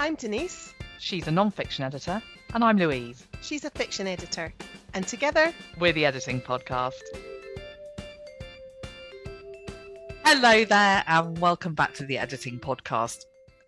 I'm 0.00 0.14
Denise. 0.14 0.72
She's 0.98 1.28
a 1.28 1.30
non-fiction 1.30 1.84
editor, 1.84 2.22
and 2.54 2.64
I'm 2.64 2.78
Louise. 2.78 3.26
She's 3.42 3.66
a 3.66 3.70
fiction 3.70 4.06
editor. 4.06 4.50
And 4.94 5.06
together, 5.06 5.52
we're 5.78 5.92
the 5.92 6.06
Editing 6.06 6.40
Podcast. 6.40 6.94
Hello 10.24 10.64
there, 10.64 11.04
and 11.06 11.38
welcome 11.38 11.74
back 11.74 11.92
to 11.96 12.06
the 12.06 12.16
Editing 12.16 12.58
Podcast. 12.58 13.18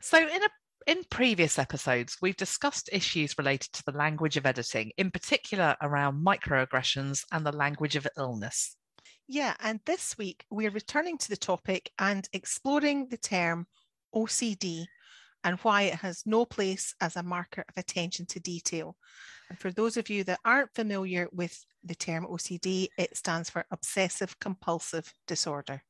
So, 0.01 0.17
in 0.17 0.43
a 0.43 0.49
in 0.87 1.05
previous 1.11 1.59
episodes, 1.59 2.17
we've 2.23 2.39
discussed 2.39 2.89
issues 2.91 3.37
related 3.37 3.71
to 3.75 3.83
the 3.85 3.93
language 3.93 4.39
of 4.39 4.47
editing, 4.47 4.91
in 4.97 5.11
particular 5.11 5.77
around 5.83 6.25
microaggressions 6.25 7.27
and 7.31 7.45
the 7.45 7.53
language 7.53 7.95
of 7.95 8.09
illness. 8.17 8.75
Yeah, 9.29 9.55
and 9.61 9.81
this 9.85 10.17
week 10.17 10.47
we're 10.49 10.71
returning 10.71 11.19
to 11.19 11.29
the 11.29 11.37
topic 11.37 11.91
and 11.99 12.27
exploring 12.33 13.09
the 13.11 13.19
term 13.19 13.67
OCD 14.15 14.87
and 15.45 15.59
why 15.61 15.83
it 15.83 15.95
has 15.95 16.23
no 16.27 16.45
place 16.45 16.95
as 17.01 17.17
a 17.17 17.23
marker 17.23 17.65
of 17.69 17.75
attention 17.77 18.27
to 18.27 18.41
detail. 18.41 18.97
And 19.49 19.59
for 19.59 19.71
those 19.71 19.97
of 19.97 20.09
you 20.09 20.25
that 20.25 20.41
aren't 20.45 20.75
familiar 20.75 21.29
with 21.33 21.65
the 21.85 21.95
term 21.95 22.27
OCD, 22.27 22.89
it 22.97 23.17
stands 23.17 23.51
for 23.51 23.67
obsessive 23.71 24.39
compulsive 24.39 25.13
disorder. 25.27 25.83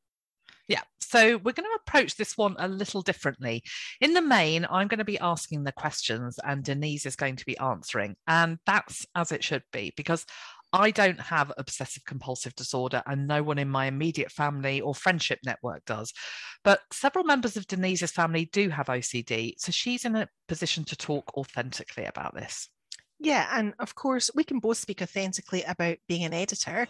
Yeah, 0.69 0.83
so 1.01 1.37
we're 1.37 1.53
going 1.53 1.69
to 1.69 1.79
approach 1.87 2.17
this 2.17 2.37
one 2.37 2.57
a 2.59 2.69
little 2.69 3.03
differently. 3.03 3.63
In 4.01 4.15
the 4.15 4.23
main, 4.23 4.67
I'm 4.71 4.89
going 4.89 4.99
to 4.99 5.05
be 5.05 5.19
asking 5.19 5.65
the 5.65 5.73
questions 5.73 6.39
and 6.45 6.65
Denise 6.65 7.05
is 7.05 7.17
going 7.17 7.37
to 7.37 7.45
be 7.45 7.59
answering. 7.59 8.17
And 8.27 8.59
that's 8.65 9.05
as 9.15 9.33
it 9.33 9.45
should 9.45 9.65
be 9.73 9.93
because 9.97 10.25
I 10.73 10.91
don't 10.91 11.21
have 11.21 11.53
obsessive 11.59 12.05
compulsive 12.05 12.55
disorder, 12.55 13.03
and 13.07 13.27
no 13.27 13.43
one 13.43 13.59
in 13.59 13.69
my 13.69 13.87
immediate 13.87 14.33
family 14.33 14.81
or 14.81 14.95
friendship 14.95 15.39
network 15.45 15.85
does. 15.85 16.13
But 16.65 16.81
several 16.93 17.25
members 17.25 17.57
of 17.57 17.67
Denise's 17.67 18.13
family 18.13 18.47
do 18.47 18.71
have 18.71 18.87
OCD, 18.87 19.55
so 19.59 19.73
she's 19.73 20.05
in 20.05 20.17
a 20.17 20.29
position 20.49 20.85
to 20.85 20.97
talk 20.97 21.37
authentically 21.37 22.05
about 22.05 22.35
this. 22.35 22.69
Yeah, 23.19 23.47
and 23.53 23.73
of 23.79 23.95
course, 23.95 24.31
we 24.35 24.43
can 24.43 24.59
both 24.59 24.79
speak 24.79 25.01
authentically 25.01 25.63
about 25.63 25.99
being 26.09 26.25
an 26.25 26.35
editor 26.35 26.89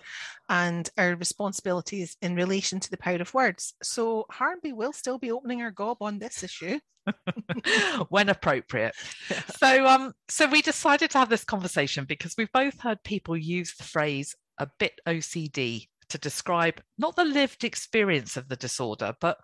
and 0.48 0.88
our 0.96 1.14
responsibilities 1.14 2.16
in 2.22 2.34
relation 2.34 2.80
to 2.80 2.90
the 2.90 2.96
power 2.96 3.20
of 3.20 3.34
words. 3.34 3.74
So, 3.82 4.24
Harnby 4.32 4.72
will 4.72 4.94
still 4.94 5.18
be 5.18 5.30
opening 5.30 5.58
her 5.58 5.70
gob 5.70 5.98
on 6.00 6.18
this 6.18 6.42
issue. 6.42 6.78
when 8.08 8.28
appropriate. 8.28 8.94
So 9.58 9.86
um 9.86 10.12
so 10.28 10.46
we 10.48 10.60
decided 10.60 11.10
to 11.12 11.18
have 11.18 11.28
this 11.28 11.44
conversation 11.44 12.04
because 12.04 12.34
we've 12.36 12.52
both 12.52 12.80
heard 12.80 13.02
people 13.04 13.36
use 13.36 13.74
the 13.76 13.84
phrase 13.84 14.34
a 14.58 14.68
bit 14.78 15.00
OCD 15.06 15.88
to 16.08 16.18
describe 16.18 16.82
not 16.98 17.16
the 17.16 17.24
lived 17.24 17.64
experience 17.64 18.36
of 18.36 18.48
the 18.48 18.56
disorder, 18.56 19.14
but 19.20 19.38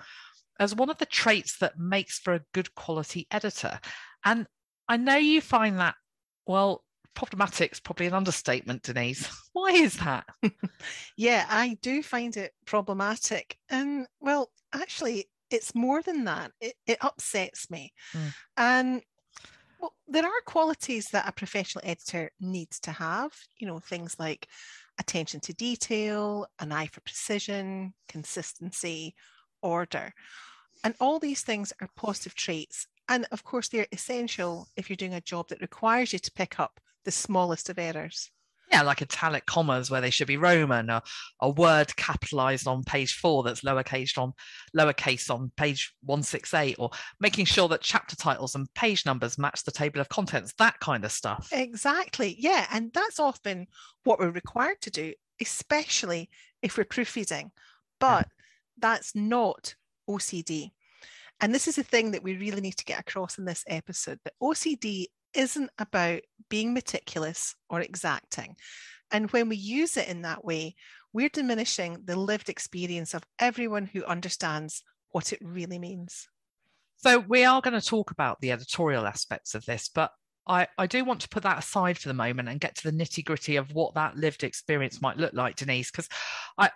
as 0.58 0.74
one 0.74 0.90
of 0.90 0.98
the 0.98 1.06
traits 1.06 1.58
that 1.58 1.78
makes 1.78 2.18
for 2.18 2.34
a 2.34 2.44
good 2.52 2.74
quality 2.74 3.26
editor. 3.30 3.78
And 4.24 4.46
I 4.88 4.96
know 4.96 5.16
you 5.16 5.40
find 5.40 5.78
that 5.78 5.94
well, 6.46 6.82
problematic 7.14 7.72
is 7.72 7.80
probably 7.80 8.06
an 8.06 8.14
understatement, 8.14 8.82
Denise. 8.82 9.28
Why 9.52 9.70
is 9.70 9.96
that? 9.98 10.24
yeah, 11.16 11.46
I 11.48 11.76
do 11.82 12.02
find 12.02 12.36
it 12.36 12.52
problematic. 12.64 13.58
And 13.68 14.06
well, 14.20 14.50
actually, 14.72 15.28
it's 15.50 15.74
more 15.74 16.02
than 16.02 16.24
that. 16.24 16.52
It, 16.60 16.74
it 16.86 16.98
upsets 17.00 17.70
me. 17.70 17.92
Mm. 18.12 18.34
And 18.56 19.02
well, 19.80 19.94
there 20.08 20.24
are 20.24 20.40
qualities 20.46 21.06
that 21.12 21.28
a 21.28 21.32
professional 21.32 21.84
editor 21.84 22.30
needs 22.40 22.80
to 22.80 22.90
have, 22.90 23.30
you 23.58 23.66
know, 23.66 23.78
things 23.78 24.16
like 24.18 24.48
attention 24.98 25.40
to 25.40 25.54
detail, 25.54 26.46
an 26.58 26.72
eye 26.72 26.86
for 26.86 27.00
precision, 27.02 27.94
consistency, 28.08 29.14
order. 29.62 30.12
And 30.82 30.94
all 31.00 31.18
these 31.18 31.42
things 31.42 31.72
are 31.80 31.88
positive 31.96 32.34
traits 32.34 32.86
and 33.08 33.26
of 33.32 33.42
course, 33.42 33.68
they're 33.68 33.86
essential 33.90 34.68
if 34.76 34.88
you're 34.88 34.96
doing 34.96 35.14
a 35.14 35.20
job 35.20 35.48
that 35.48 35.60
requires 35.60 36.12
you 36.12 36.18
to 36.18 36.32
pick 36.32 36.60
up 36.60 36.78
the 37.04 37.10
smallest 37.10 37.70
of 37.70 37.78
errors. 37.78 38.30
Yeah, 38.70 38.82
like 38.82 39.00
italic 39.00 39.46
commas 39.46 39.90
where 39.90 40.02
they 40.02 40.10
should 40.10 40.26
be 40.26 40.36
Roman, 40.36 40.90
or 40.90 41.00
a 41.40 41.48
word 41.48 41.96
capitalized 41.96 42.66
on 42.66 42.84
page 42.84 43.14
four 43.14 43.42
that's 43.42 43.62
lowercase 43.62 44.18
on 44.18 44.32
lowercase 44.76 45.30
on 45.30 45.50
page 45.56 45.94
168, 46.02 46.76
or 46.78 46.90
making 47.18 47.46
sure 47.46 47.68
that 47.68 47.80
chapter 47.80 48.14
titles 48.14 48.54
and 48.54 48.72
page 48.74 49.06
numbers 49.06 49.38
match 49.38 49.64
the 49.64 49.72
table 49.72 50.00
of 50.00 50.08
contents, 50.08 50.52
that 50.58 50.78
kind 50.80 51.04
of 51.04 51.12
stuff. 51.12 51.48
Exactly. 51.52 52.36
Yeah. 52.38 52.66
And 52.70 52.92
that's 52.92 53.18
often 53.18 53.66
what 54.04 54.18
we're 54.18 54.30
required 54.30 54.80
to 54.82 54.90
do, 54.90 55.14
especially 55.40 56.28
if 56.62 56.76
we're 56.76 56.84
proofreading. 56.84 57.50
But 58.00 58.26
yeah. 58.26 58.44
that's 58.78 59.14
not 59.14 59.74
OCD. 60.08 60.72
And 61.40 61.54
this 61.54 61.68
is 61.68 61.76
the 61.76 61.84
thing 61.84 62.10
that 62.10 62.22
we 62.22 62.36
really 62.36 62.60
need 62.60 62.76
to 62.76 62.84
get 62.84 63.00
across 63.00 63.38
in 63.38 63.44
this 63.44 63.64
episode 63.68 64.18
that 64.24 64.34
OCD 64.42 65.06
isn't 65.34 65.70
about 65.78 66.20
being 66.48 66.74
meticulous 66.74 67.54
or 67.68 67.80
exacting. 67.80 68.56
And 69.10 69.30
when 69.30 69.48
we 69.48 69.56
use 69.56 69.96
it 69.96 70.08
in 70.08 70.22
that 70.22 70.44
way, 70.44 70.74
we're 71.12 71.28
diminishing 71.28 71.98
the 72.04 72.18
lived 72.18 72.48
experience 72.48 73.14
of 73.14 73.24
everyone 73.38 73.86
who 73.86 74.04
understands 74.04 74.82
what 75.10 75.32
it 75.32 75.40
really 75.42 75.78
means. 75.78 76.28
So, 76.98 77.20
we 77.20 77.44
are 77.44 77.60
going 77.60 77.80
to 77.80 77.86
talk 77.86 78.10
about 78.10 78.40
the 78.40 78.52
editorial 78.52 79.06
aspects 79.06 79.54
of 79.54 79.64
this, 79.64 79.88
but 79.88 80.10
I, 80.46 80.66
I 80.76 80.86
do 80.86 81.04
want 81.04 81.20
to 81.20 81.28
put 81.28 81.44
that 81.44 81.58
aside 81.58 81.98
for 81.98 82.08
the 82.08 82.14
moment 82.14 82.48
and 82.48 82.60
get 82.60 82.74
to 82.76 82.90
the 82.90 82.96
nitty 82.96 83.24
gritty 83.24 83.56
of 83.56 83.72
what 83.72 83.94
that 83.94 84.16
lived 84.16 84.42
experience 84.42 85.00
might 85.00 85.16
look 85.16 85.32
like, 85.32 85.56
Denise, 85.56 85.90
because 85.90 86.08
I, 86.56 86.70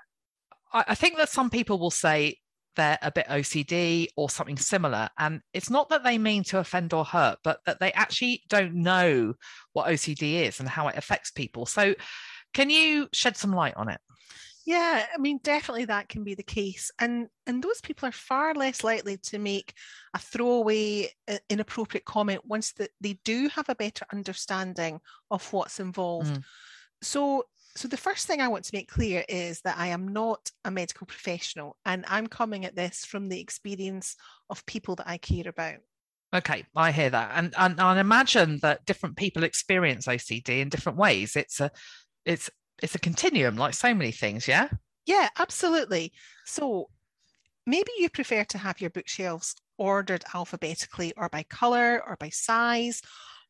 I 0.73 0.95
think 0.95 1.17
that 1.17 1.29
some 1.29 1.51
people 1.51 1.79
will 1.79 1.91
say 1.91 2.37
they're 2.77 2.99
a 3.03 3.13
bit 3.13 3.27
OCD 3.29 4.09
or 4.17 4.31
something 4.31 4.57
similar. 4.57 5.09
And 5.19 5.41
it's 5.53 5.71
not 5.71 5.89
that 5.91 6.05
they 6.05 6.19
mean 6.19 6.45
to 6.45 6.59
offend 6.59 6.93
or 6.93 7.05
hurt, 7.05 7.39
but 7.45 7.61
that 7.67 7.81
they 7.81 7.93
actually 7.93 8.43
don't 8.49 8.75
know 8.75 9.35
what 9.73 9.89
OCD 9.89 10.47
is 10.47 10.61
and 10.61 10.69
how 10.69 10.89
it 10.89 10.97
affects 10.97 11.31
people. 11.31 11.67
So, 11.67 11.95
can 12.55 12.69
you 12.69 13.09
shed 13.13 13.37
some 13.37 13.53
light 13.53 13.75
on 13.77 13.89
it? 13.89 14.01
Yeah, 14.65 15.07
I 15.13 15.19
mean, 15.19 15.41
definitely 15.43 15.87
that 15.87 16.09
can 16.09 16.23
be 16.23 16.35
the 16.35 16.45
case, 16.45 16.93
and 17.01 17.27
and 17.47 17.63
those 17.63 17.81
people 17.81 18.09
are 18.09 18.13
far 18.13 18.55
less 18.55 18.85
likely 18.85 19.17
to 19.25 19.39
make 19.39 19.75
a 20.15 20.21
throwaway, 20.21 21.09
uh, 21.27 21.39
inappropriate 21.51 22.05
comment 22.05 22.43
once 22.45 22.73
that 22.75 22.91
they 23.01 23.19
do 23.25 23.49
have 23.49 23.69
a 23.69 23.75
better 23.75 24.05
understanding 24.13 25.01
of 25.33 25.53
what's 25.53 25.81
involved. 25.81 26.35
Mm. 26.35 26.43
So 27.03 27.47
so, 27.75 27.89
the 27.89 27.97
first 27.97 28.27
thing 28.27 28.41
I 28.41 28.49
want 28.49 28.65
to 28.65 28.75
make 28.75 28.91
clear 28.91 29.25
is 29.29 29.63
that 29.63 29.79
I 29.79 29.89
am 29.89 30.09
not 30.09 30.51
a 30.65 30.71
medical 30.71 31.07
professional 31.07 31.77
and 31.87 32.05
I'm 32.07 32.27
coming 32.27 32.67
at 32.67 32.77
this 32.77 33.05
from 33.05 33.29
the 33.29 33.41
experience 33.41 34.17
of 34.51 34.67
people 34.67 34.97
that 34.97 35.09
I 35.09 35.17
care 35.17 35.49
about. 35.49 35.77
Okay, 36.35 36.65
I 36.77 36.93
hear 36.93 37.11
that. 37.11 37.33
And, 37.35 37.55
and 37.59 37.81
I 37.81 37.99
imagine 37.99 38.59
that 38.63 38.85
different 38.85 39.17
people 39.17 39.45
experience 39.45 40.07
OCD 40.07 40.61
in 40.61 40.69
different 40.69 40.99
ways. 40.99 41.37
It's 41.37 41.61
a 41.61 41.71
it's 42.25 42.51
it's 42.83 42.95
a 42.95 42.99
continuum 42.99 43.57
like 43.57 43.75
so 43.75 43.95
many 43.95 44.13
things, 44.13 44.49
yeah? 44.49 44.69
Yeah, 45.07 45.29
absolutely. 45.39 46.13
So 46.45 46.91
maybe 47.67 47.91
you 47.99 48.09
prefer 48.11 48.45
to 48.45 48.59
have 48.59 48.81
your 48.81 48.91
bookshelves 48.91 49.55
ordered 49.79 50.25
alphabetically 50.35 51.13
or 51.17 51.29
by 51.29 51.43
color 51.45 52.03
or 52.07 52.17
by 52.19 52.29
size 52.29 53.03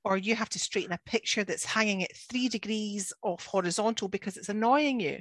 or 0.04 0.16
you 0.16 0.34
have 0.34 0.48
to 0.50 0.58
straighten 0.58 0.92
a 0.92 1.00
picture 1.06 1.44
that's 1.44 1.64
hanging 1.64 2.02
at 2.02 2.16
three 2.16 2.48
degrees 2.48 3.12
off 3.22 3.46
horizontal 3.46 4.08
because 4.08 4.36
it's 4.36 4.48
annoying 4.48 5.00
you. 5.00 5.20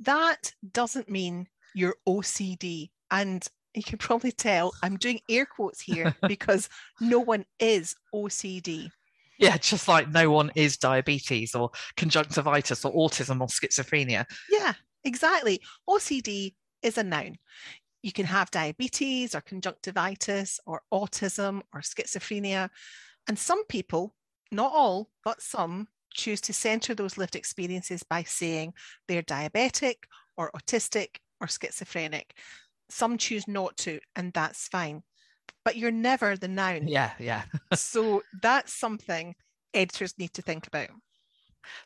That 0.00 0.52
doesn't 0.72 1.08
mean 1.08 1.48
you're 1.74 1.96
OCD. 2.06 2.90
And 3.10 3.46
you 3.74 3.82
can 3.82 3.98
probably 3.98 4.32
tell 4.32 4.72
I'm 4.82 4.96
doing 4.96 5.20
air 5.28 5.46
quotes 5.46 5.80
here 5.80 6.14
because 6.28 6.68
no 7.00 7.20
one 7.20 7.44
is 7.58 7.94
OCD. 8.14 8.90
Yeah, 9.38 9.56
just 9.56 9.88
like 9.88 10.08
no 10.10 10.30
one 10.30 10.52
is 10.54 10.76
diabetes 10.76 11.54
or 11.54 11.70
conjunctivitis 11.96 12.84
or 12.84 12.92
autism 12.92 13.40
or 13.40 13.48
schizophrenia. 13.48 14.26
Yeah, 14.48 14.74
exactly. 15.02 15.60
OCD 15.88 16.54
is 16.82 16.98
a 16.98 17.02
noun. 17.02 17.36
You 18.02 18.12
can 18.12 18.26
have 18.26 18.50
diabetes 18.50 19.34
or 19.34 19.40
conjunctivitis 19.40 20.60
or 20.66 20.82
autism 20.92 21.62
or 21.72 21.80
schizophrenia. 21.80 22.68
And 23.28 23.38
some 23.38 23.64
people, 23.66 24.14
not 24.50 24.72
all, 24.74 25.10
but 25.24 25.40
some, 25.40 25.88
choose 26.14 26.40
to 26.42 26.52
center 26.52 26.94
those 26.94 27.18
lived 27.18 27.36
experiences 27.36 28.02
by 28.02 28.22
saying 28.22 28.72
they're 29.08 29.22
diabetic 29.22 29.96
or 30.36 30.50
autistic 30.52 31.16
or 31.40 31.48
schizophrenic. 31.48 32.34
Some 32.88 33.18
choose 33.18 33.48
not 33.48 33.76
to, 33.78 34.00
and 34.14 34.32
that's 34.32 34.68
fine. 34.68 35.02
But 35.64 35.76
you're 35.76 35.90
never 35.90 36.36
the 36.36 36.48
noun. 36.48 36.88
Yeah, 36.88 37.12
yeah. 37.18 37.42
so 37.74 38.22
that's 38.42 38.72
something 38.72 39.34
editors 39.72 40.14
need 40.18 40.32
to 40.34 40.42
think 40.42 40.66
about. 40.66 40.90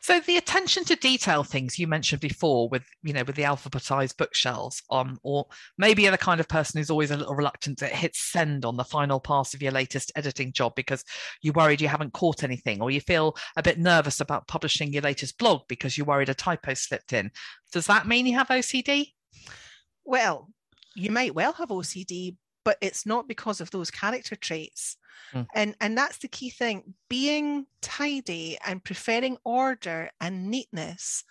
So 0.01 0.21
the 0.21 0.37
attention 0.37 0.85
to 0.85 0.97
detail 0.97 1.45
things 1.45 1.79
you 1.79 1.87
mentioned 1.87 2.21
before 2.21 2.69
with 2.69 2.85
you 3.03 3.13
know 3.13 3.25
with 3.25 3.37
the 3.37 3.43
alphabetized 3.43 4.17
bookshelves 4.17 4.83
on 4.91 5.19
or 5.23 5.47
maybe 5.77 6.03
you're 6.03 6.11
the 6.13 6.19
kind 6.19 6.41
of 6.41 6.49
person 6.49 6.79
who's 6.79 6.91
always 6.91 7.11
a 7.11 7.17
little 7.17 7.35
reluctant 7.35 7.79
to 7.79 7.87
hit 7.87 8.15
send 8.15 8.65
on 8.65 8.77
the 8.77 8.85
final 8.85 9.21
pass 9.21 9.55
of 9.55 9.63
your 9.63 9.73
latest 9.73 10.13
editing 10.17 10.53
job 10.53 10.75
because 10.75 11.05
you're 11.43 11.55
worried 11.55 11.81
you 11.81 11.89
haven't 11.89 12.13
caught 12.13 12.45
anything 12.45 12.81
or 12.81 12.91
you 12.91 13.01
feel 13.01 13.37
a 13.57 13.63
bit 13.63 13.79
nervous 13.79 14.21
about 14.21 14.49
publishing 14.49 14.93
your 14.93 15.03
latest 15.03 15.39
blog 15.39 15.63
because 15.69 15.97
you're 15.97 16.07
worried 16.07 16.29
a 16.29 16.35
typo 16.35 16.75
slipped 16.75 17.13
in. 17.13 17.31
Does 17.73 17.87
that 17.87 18.07
mean 18.07 18.27
you 18.27 18.35
have 18.35 18.49
OCD? 18.49 19.13
Well, 20.05 20.49
you 20.95 21.11
might 21.11 21.35
well 21.35 21.53
have 21.53 21.69
OCD, 21.69 22.37
but 22.69 22.77
it's 22.83 23.07
not 23.07 23.27
because 23.27 23.63
of 23.63 23.71
those 23.71 23.91
character 23.91 24.37
traits. 24.37 24.99
Mm. 25.33 25.47
And 25.55 25.75
and 25.81 25.97
that's 25.97 26.19
the 26.19 26.29
key 26.29 26.51
thing. 26.51 26.93
Being 27.09 27.65
tidy 27.81 28.59
and 28.63 28.85
preferring 28.85 29.39
order 29.43 30.11
and 30.21 30.51
neatness, 30.51 31.25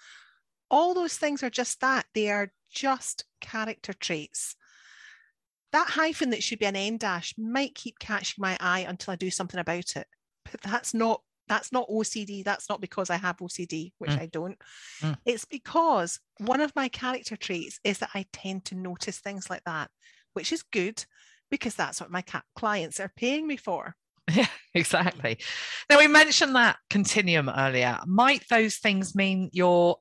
all 0.72 0.95
those 0.95 1.16
things 1.16 1.44
are 1.44 1.51
just 1.51 1.80
that. 1.81 2.07
They 2.16 2.31
are 2.31 2.51
just 2.74 3.25
character 3.39 3.94
traits. 3.94 4.56
That 5.74 5.86
hyphen 5.89 6.31
that 6.31 6.42
should 6.42 6.57
be 6.57 6.66
an 6.66 6.75
en 6.75 6.98
dash 6.98 7.36
might 7.38 7.75
keep 7.75 8.00
catching 8.00 8.42
my 8.42 8.57
eye 8.60 8.88
until 8.89 9.12
I 9.12 9.16
do 9.16 9.30
something 9.30 9.60
about 9.60 9.95
it. 9.95 10.07
But 10.51 10.62
that's 10.62 10.95
not 10.95 11.22
that's 11.48 11.72
not 11.72 11.88
OCD. 11.88 12.44
That's 12.44 12.68
not 12.68 12.81
because 12.81 13.12
I 13.12 13.18
have 13.18 13.38
OCD, 13.38 13.92
which 14.00 14.10
mm. 14.10 14.22
I 14.22 14.25
don't. 14.25 14.57
Mm. 15.04 15.18
It's 15.24 15.45
because 15.45 16.19
one 16.39 16.62
of 16.62 16.75
my 16.75 16.89
character 16.89 17.36
traits 17.36 17.80
is 17.84 18.00
that 18.00 18.10
I 18.16 18.25
tend 18.34 18.66
to 18.66 18.75
notice 18.75 19.19
things 19.19 19.51
like 19.51 19.66
that, 19.66 19.92
which 20.34 20.51
is 20.51 20.63
good 20.63 21.06
because 21.49 21.75
that's 21.75 22.01
what 22.01 22.11
my 22.11 22.23
clients 22.55 22.99
are 22.99 23.11
paying 23.15 23.47
me 23.47 23.57
for. 23.57 23.95
Yeah, 24.31 24.47
exactly. 24.73 25.38
Now, 25.89 25.99
we 25.99 26.07
mentioned 26.07 26.55
that 26.55 26.77
continuum 26.89 27.49
earlier. 27.49 27.99
Might 28.05 28.44
those 28.49 28.77
things 28.77 29.15
mean 29.15 29.49
your 29.53 29.97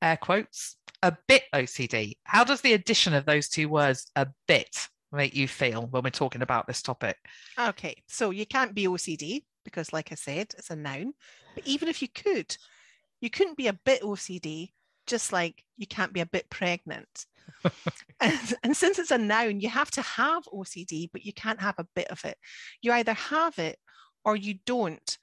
air 0.00 0.16
quotes 0.16 0.76
a 1.02 1.16
bit 1.28 1.44
OCD? 1.54 2.14
How 2.24 2.44
does 2.44 2.60
the 2.60 2.74
addition 2.74 3.14
of 3.14 3.26
those 3.26 3.48
two 3.48 3.68
words, 3.68 4.10
a 4.16 4.28
bit, 4.46 4.88
make 5.10 5.34
you 5.34 5.46
feel 5.46 5.86
when 5.86 6.02
we're 6.02 6.10
talking 6.10 6.42
about 6.42 6.66
this 6.66 6.82
topic? 6.82 7.16
Okay, 7.58 7.96
so 8.08 8.30
you 8.30 8.46
can't 8.46 8.74
be 8.74 8.86
OCD 8.86 9.42
because, 9.64 9.92
like 9.92 10.12
I 10.12 10.16
said, 10.16 10.54
it's 10.58 10.70
a 10.70 10.76
noun. 10.76 11.12
But 11.54 11.66
even 11.66 11.88
if 11.88 12.02
you 12.02 12.08
could, 12.08 12.56
you 13.20 13.30
couldn't 13.30 13.56
be 13.56 13.68
a 13.68 13.78
bit 13.84 14.02
OCD, 14.02 14.72
just 15.06 15.32
like 15.32 15.64
you 15.76 15.86
can't 15.86 16.12
be 16.12 16.20
a 16.20 16.26
bit 16.26 16.50
pregnant. 16.50 17.26
and, 18.20 18.54
and 18.62 18.76
since 18.76 18.98
it's 18.98 19.10
a 19.10 19.18
noun, 19.18 19.60
you 19.60 19.68
have 19.68 19.90
to 19.92 20.02
have 20.02 20.44
OCD, 20.44 21.10
but 21.12 21.24
you 21.24 21.32
can't 21.32 21.60
have 21.60 21.78
a 21.78 21.86
bit 21.94 22.08
of 22.08 22.24
it. 22.24 22.36
You 22.80 22.92
either 22.92 23.14
have 23.14 23.58
it 23.58 23.78
or 24.24 24.36
you 24.36 24.58
don't. 24.66 25.18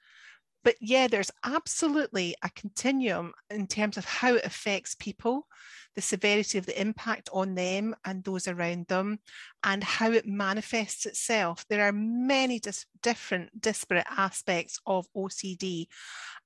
But 0.62 0.74
yeah, 0.80 1.06
there's 1.06 1.30
absolutely 1.42 2.34
a 2.42 2.50
continuum 2.50 3.32
in 3.48 3.66
terms 3.66 3.96
of 3.96 4.04
how 4.04 4.34
it 4.34 4.44
affects 4.44 4.94
people, 4.94 5.46
the 5.94 6.02
severity 6.02 6.58
of 6.58 6.66
the 6.66 6.78
impact 6.78 7.30
on 7.32 7.54
them 7.54 7.94
and 8.04 8.22
those 8.22 8.46
around 8.46 8.86
them, 8.88 9.20
and 9.64 9.82
how 9.82 10.12
it 10.12 10.26
manifests 10.26 11.06
itself. 11.06 11.64
There 11.70 11.86
are 11.86 11.92
many 11.92 12.58
dis- 12.58 12.84
different, 13.02 13.58
disparate 13.60 14.06
aspects 14.10 14.78
of 14.86 15.06
OCD, 15.16 15.86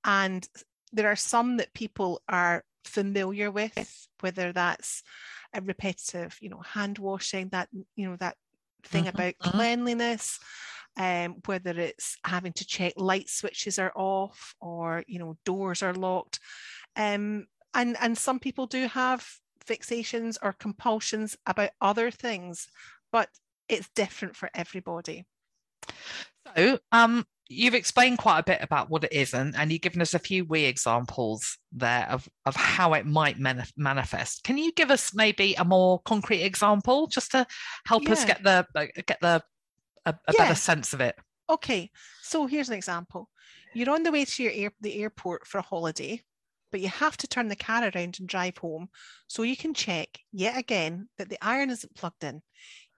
and 0.05 0.47
there 0.93 1.11
are 1.11 1.17
some 1.17 1.57
that 1.57 1.75
people 1.75 2.23
are 2.29 2.65
familiar 2.85 3.51
with, 3.51 4.09
whether 4.21 4.53
that's 4.53 5.03
a 5.53 5.61
repetitive, 5.61 6.37
you 6.41 6.49
know, 6.49 6.61
hand 6.61 6.99
washing, 6.99 7.49
that, 7.51 7.69
you 7.97 8.09
know, 8.09 8.17
that 8.17 8.37
thing 8.85 9.05
mm-hmm. 9.05 9.17
about 9.17 9.35
mm-hmm. 9.35 9.51
cleanliness, 9.51 10.39
um, 10.97 11.37
whether 11.47 11.71
it's 11.73 12.17
having 12.25 12.53
to 12.53 12.67
check 12.67 12.93
light 12.97 13.29
switches 13.29 13.79
are 13.79 13.93
off 13.95 14.55
or, 14.61 15.05
you 15.07 15.19
know, 15.19 15.37
doors 15.45 15.83
are 15.83 15.95
locked. 15.95 16.41
Um, 16.97 17.47
and, 17.75 17.97
and 18.01 18.17
some 18.17 18.39
people 18.39 18.67
do 18.67 18.87
have 18.87 19.27
fixations 19.67 20.37
or 20.43 20.53
compulsions 20.53 21.37
about 21.47 21.71
other 21.81 22.11
things, 22.11 22.69
but 23.11 23.29
it's 23.69 23.89
different 23.95 24.37
for 24.37 24.51
everybody. 24.55 25.25
So, 26.57 26.79
um, 26.93 27.25
you've 27.49 27.75
explained 27.75 28.19
quite 28.19 28.39
a 28.39 28.45
bit 28.45 28.59
about 28.63 28.89
what 28.89 29.05
it 29.05 29.13
is 29.13 29.35
and, 29.35 29.55
and 29.57 29.71
you've 29.71 29.83
given 29.83 30.01
us 30.01 30.15
a 30.15 30.19
few 30.19 30.45
wee 30.45 30.65
examples 30.65 31.59
there 31.73 32.07
of, 32.11 32.29
of 32.47 32.57
how 32.57 32.95
it 32.95 33.07
might 33.07 33.39
manifest 33.39 34.45
can 34.45 34.57
you 34.57 34.73
give 34.73 34.91
us 34.91 35.15
maybe 35.15 35.55
a 35.55 35.65
more 35.65 36.01
concrete 36.05 36.43
example 36.43 37.07
just 37.07 37.31
to 37.33 37.47
help 37.87 38.05
yeah. 38.05 38.13
us 38.13 38.25
get 38.25 38.43
the 38.43 38.67
get 39.07 39.21
the 39.21 39.43
a, 40.07 40.11
a 40.11 40.33
yeah. 40.33 40.39
better 40.39 40.55
sense 40.55 40.93
of 40.93 41.01
it 41.01 41.15
okay 41.51 41.91
so 42.23 42.47
here's 42.47 42.69
an 42.69 42.77
example 42.77 43.29
you're 43.75 43.91
on 43.91 44.05
the 44.05 44.13
way 44.13 44.25
to 44.25 44.43
your 44.43 44.53
air, 44.53 44.73
the 44.81 45.03
airport 45.03 45.47
for 45.47 45.59
a 45.59 45.63
holiday 45.63 46.21
but 46.71 46.81
you 46.81 46.89
have 46.89 47.17
to 47.17 47.29
turn 47.29 47.49
the 47.49 47.57
car 47.57 47.83
around 47.83 48.17
and 48.19 48.29
drive 48.29 48.57
home 48.59 48.89
so 49.27 49.43
you 49.43 49.57
can 49.57 49.75
check 49.75 50.09
yet 50.33 50.57
again 50.57 51.09
that 51.19 51.29
the 51.29 51.39
iron 51.43 51.71
isn't 51.71 51.95
plugged 51.95 52.25
in 52.25 52.41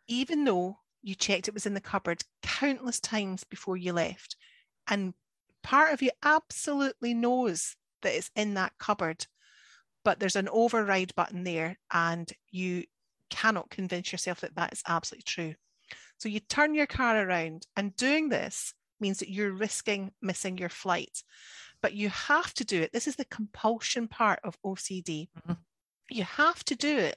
even 0.08 0.44
though 0.44 0.78
you 1.02 1.14
checked 1.14 1.48
it 1.48 1.54
was 1.54 1.66
in 1.66 1.74
the 1.74 1.80
cupboard 1.80 2.24
countless 2.42 3.00
times 3.00 3.44
before 3.44 3.76
you 3.76 3.92
left. 3.92 4.36
And 4.88 5.14
part 5.62 5.92
of 5.92 6.02
you 6.02 6.10
absolutely 6.22 7.14
knows 7.14 7.76
that 8.02 8.14
it's 8.14 8.30
in 8.36 8.54
that 8.54 8.72
cupboard, 8.78 9.26
but 10.04 10.20
there's 10.20 10.36
an 10.36 10.48
override 10.48 11.14
button 11.14 11.44
there, 11.44 11.78
and 11.92 12.30
you 12.50 12.84
cannot 13.30 13.70
convince 13.70 14.12
yourself 14.12 14.40
that 14.40 14.54
that 14.56 14.72
is 14.72 14.82
absolutely 14.86 15.24
true. 15.24 15.54
So 16.18 16.28
you 16.28 16.40
turn 16.40 16.74
your 16.74 16.86
car 16.86 17.20
around, 17.20 17.66
and 17.76 17.96
doing 17.96 18.28
this 18.28 18.74
means 19.00 19.18
that 19.18 19.30
you're 19.30 19.52
risking 19.52 20.12
missing 20.22 20.58
your 20.58 20.68
flight. 20.68 21.22
But 21.82 21.94
you 21.94 22.08
have 22.08 22.54
to 22.54 22.64
do 22.64 22.80
it. 22.80 22.92
This 22.92 23.06
is 23.06 23.16
the 23.16 23.26
compulsion 23.26 24.08
part 24.08 24.40
of 24.42 24.60
OCD. 24.62 25.28
Mm-hmm. 25.38 25.52
You 26.10 26.24
have 26.24 26.64
to 26.64 26.76
do 26.76 26.96
it 26.96 27.16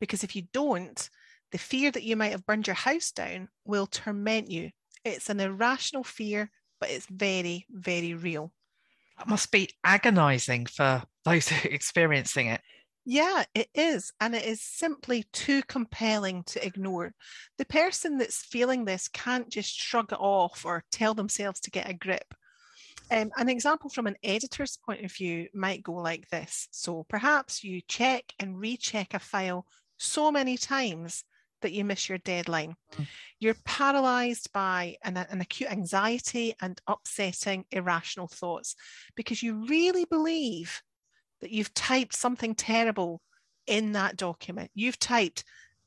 because 0.00 0.24
if 0.24 0.34
you 0.34 0.42
don't, 0.52 1.08
the 1.52 1.58
fear 1.58 1.90
that 1.90 2.02
you 2.02 2.16
might 2.16 2.32
have 2.32 2.46
burned 2.46 2.66
your 2.66 2.74
house 2.74 3.10
down 3.10 3.48
will 3.64 3.86
torment 3.86 4.50
you. 4.50 4.70
It's 5.04 5.30
an 5.30 5.40
irrational 5.40 6.04
fear, 6.04 6.50
but 6.80 6.90
it's 6.90 7.06
very, 7.06 7.66
very 7.70 8.14
real. 8.14 8.52
That 9.18 9.28
must 9.28 9.50
be 9.50 9.70
agonizing 9.84 10.66
for 10.66 11.02
those 11.24 11.50
experiencing 11.64 12.48
it. 12.48 12.60
Yeah, 13.06 13.44
it 13.54 13.68
is. 13.74 14.12
And 14.20 14.34
it 14.34 14.44
is 14.44 14.60
simply 14.60 15.24
too 15.32 15.62
compelling 15.62 16.44
to 16.44 16.64
ignore. 16.64 17.14
The 17.58 17.64
person 17.64 18.18
that's 18.18 18.44
feeling 18.44 18.84
this 18.84 19.08
can't 19.08 19.48
just 19.48 19.74
shrug 19.74 20.12
it 20.12 20.18
off 20.20 20.64
or 20.64 20.84
tell 20.92 21.14
themselves 21.14 21.60
to 21.60 21.70
get 21.70 21.88
a 21.88 21.94
grip. 21.94 22.34
Um, 23.10 23.30
an 23.36 23.48
example 23.48 23.90
from 23.90 24.06
an 24.06 24.16
editor's 24.22 24.76
point 24.76 25.04
of 25.04 25.12
view 25.12 25.48
might 25.52 25.82
go 25.82 25.94
like 25.94 26.28
this. 26.28 26.68
So 26.70 27.04
perhaps 27.08 27.64
you 27.64 27.80
check 27.88 28.24
and 28.38 28.58
recheck 28.60 29.14
a 29.14 29.18
file 29.18 29.66
so 29.98 30.30
many 30.30 30.56
times 30.56 31.24
that 31.62 31.72
you 31.72 31.84
miss 31.84 32.08
your 32.08 32.18
deadline. 32.18 32.74
Mm. 32.96 33.06
You're 33.38 33.56
paralyzed 33.64 34.52
by 34.52 34.96
an, 35.04 35.16
an 35.16 35.40
acute 35.40 35.70
anxiety 35.70 36.54
and 36.60 36.80
upsetting 36.86 37.64
irrational 37.70 38.28
thoughts 38.28 38.74
because 39.14 39.42
you 39.42 39.66
really 39.66 40.04
believe 40.04 40.82
that 41.40 41.50
you've 41.50 41.72
typed 41.74 42.14
something 42.14 42.54
terrible 42.54 43.20
in 43.66 43.92
that 43.92 44.16
document. 44.16 44.70
You've 44.74 44.98
typed, 44.98 45.44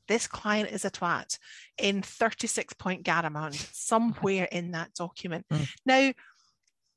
this 0.08 0.26
client 0.26 0.70
is 0.70 0.84
a 0.84 0.90
twat 0.90 1.38
in 1.78 2.02
36 2.02 2.74
point 2.74 3.04
Garamond 3.04 3.54
somewhere 3.72 4.48
in 4.50 4.72
that 4.72 4.94
document. 4.94 5.46
Mm. 5.52 5.68
Now, 5.86 6.12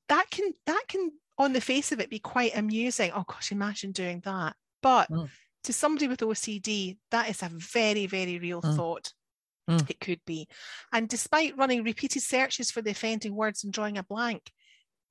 that 0.10 0.30
can 0.32 0.54
that 0.66 0.84
can 0.88 1.12
on 1.38 1.52
the 1.52 1.60
face 1.60 1.92
of 1.92 2.00
it 2.00 2.10
be 2.10 2.20
quite 2.20 2.56
amusing. 2.56 3.12
Oh 3.14 3.26
gosh, 3.28 3.52
imagine 3.52 3.92
doing 3.92 4.22
that. 4.24 4.56
But 4.82 5.10
mm 5.12 5.30
to 5.68 5.74
somebody 5.74 6.08
with 6.08 6.20
OCD, 6.20 6.98
that 7.12 7.30
is 7.30 7.44
a 7.44 7.50
very, 7.50 8.08
very 8.08 8.40
real 8.40 8.62
mm. 8.62 8.76
thought. 8.76 9.14
Mm. 9.70 9.90
It 9.90 10.00
could 10.00 10.22
be. 10.26 10.48
And 10.94 11.10
despite 11.10 11.58
running 11.58 11.84
repeated 11.84 12.24
searches 12.24 12.72
for 12.72 12.82
the 12.82 12.92
offending 12.92 13.36
words 13.36 13.64
and 13.64 13.74
drawing 13.74 13.98
a 13.98 14.04
blank, 14.04 14.52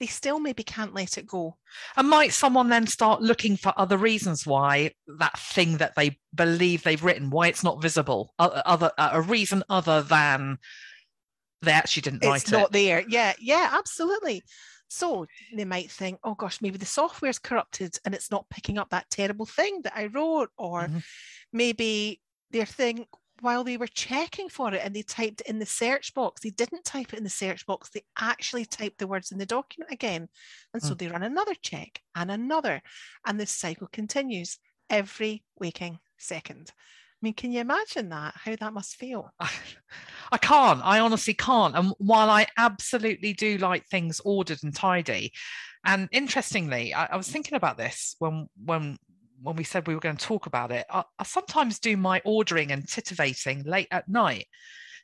they 0.01 0.07
still 0.07 0.39
maybe 0.39 0.63
can't 0.63 0.95
let 0.95 1.17
it 1.19 1.27
go. 1.27 1.57
And 1.97 2.09
might 2.09 2.33
someone 2.33 2.69
then 2.69 2.87
start 2.87 3.23
looking 3.23 3.57
for 3.57 3.73
other 3.77 3.97
reasons 3.97 4.47
why 4.47 4.93
that 5.19 5.39
thing 5.39 5.79
that 5.79 5.95
they 5.95 6.19
believe 6.35 6.83
they've 6.83 7.03
written, 7.03 7.31
why 7.31 7.49
it's 7.49 7.65
not 7.65 7.83
visible, 7.83 8.33
other 8.39 8.93
a 8.99 9.21
reason 9.21 9.63
other 9.69 10.03
than 10.03 10.59
they 11.63 11.73
actually 11.73 12.03
didn't 12.03 12.19
it's 12.19 12.27
write 12.27 12.37
it? 12.37 12.43
It's 12.45 12.53
not 12.53 12.73
there. 12.73 13.05
Yeah, 13.09 13.35
yeah, 13.39 13.71
absolutely. 13.73 14.43
So 14.88 15.26
they 15.55 15.64
might 15.64 15.90
think, 15.90 16.19
oh 16.25 16.35
gosh, 16.35 16.61
maybe 16.62 16.78
the 16.78 16.87
software's 16.87 17.38
corrupted 17.38 17.99
and 18.05 18.14
it's 18.14 18.31
not 18.31 18.49
picking 18.49 18.78
up 18.78 18.90
that 18.90 19.11
terrible 19.11 19.47
thing 19.47 19.83
that 19.83 19.95
I 19.97 20.07
wrote. 20.07 20.50
Or 20.57 20.83
mm-hmm. 20.83 20.99
maybe 21.52 22.21
they're 22.50 22.66
thinking, 22.66 23.07
while 23.40 23.64
they 23.64 23.76
were 23.76 23.87
checking 23.87 24.49
for 24.49 24.73
it 24.73 24.81
and 24.83 24.95
they 24.95 25.02
typed 25.02 25.43
in 25.43 25.59
the 25.59 25.66
search 25.66 26.14
box, 26.14 26.40
they 26.40 26.50
didn't 26.50 26.85
type 26.85 27.12
it 27.12 27.19
in 27.19 27.25
the 27.25 27.31
search 27.31 27.66
box, 27.66 27.90
they 27.90 28.02
actually 28.19 28.64
typed 28.64 28.99
the 28.99 29.07
words 29.07 29.31
in 29.31 29.38
the 29.38 29.47
document 29.47 29.93
again. 29.93 30.28
And 30.73 30.83
so 30.83 30.95
mm. 30.95 30.99
they 30.99 31.09
run 31.09 31.23
another 31.23 31.55
check 31.61 32.00
and 32.14 32.31
another. 32.31 32.81
And 33.26 33.38
this 33.38 33.50
cycle 33.50 33.88
continues 33.93 34.59
every 34.88 35.45
waking 35.59 35.99
second. 36.16 36.73
Mean, 37.26 37.35
can 37.35 37.50
you 37.50 37.61
imagine 37.61 38.11
that? 38.11 38.35
How 38.37 38.54
that 38.54 38.73
must 38.73 38.95
feel? 38.95 39.33
I 39.40 40.38
can't. 40.38 40.80
I 40.85 41.00
honestly 41.00 41.35
can't. 41.35 41.75
And 41.75 41.92
while 41.99 42.30
I 42.30 42.47
absolutely 42.56 43.33
do 43.33 43.59
like 43.59 43.85
things 43.87 44.21
ordered 44.25 44.61
and 44.62 44.73
tidy, 44.73 45.33
and 45.85 46.09
interestingly, 46.12 46.95
I, 46.95 47.06
I 47.06 47.16
was 47.16 47.28
thinking 47.28 47.56
about 47.56 47.78
this 47.78 48.14
when 48.21 48.47
when 48.64 48.97
when 49.42 49.56
we 49.56 49.64
said 49.64 49.88
we 49.88 49.95
were 49.97 50.00
going 50.00 50.18
to 50.18 50.25
talk 50.25 50.47
about 50.47 50.71
it. 50.71 50.87
I, 50.88 51.02
I 51.18 51.25
sometimes 51.25 51.80
do 51.80 51.97
my 51.97 52.23
ordering 52.25 52.71
and 52.71 52.87
titivating 52.87 53.66
late 53.66 53.88
at 53.90 54.09
night 54.09 54.47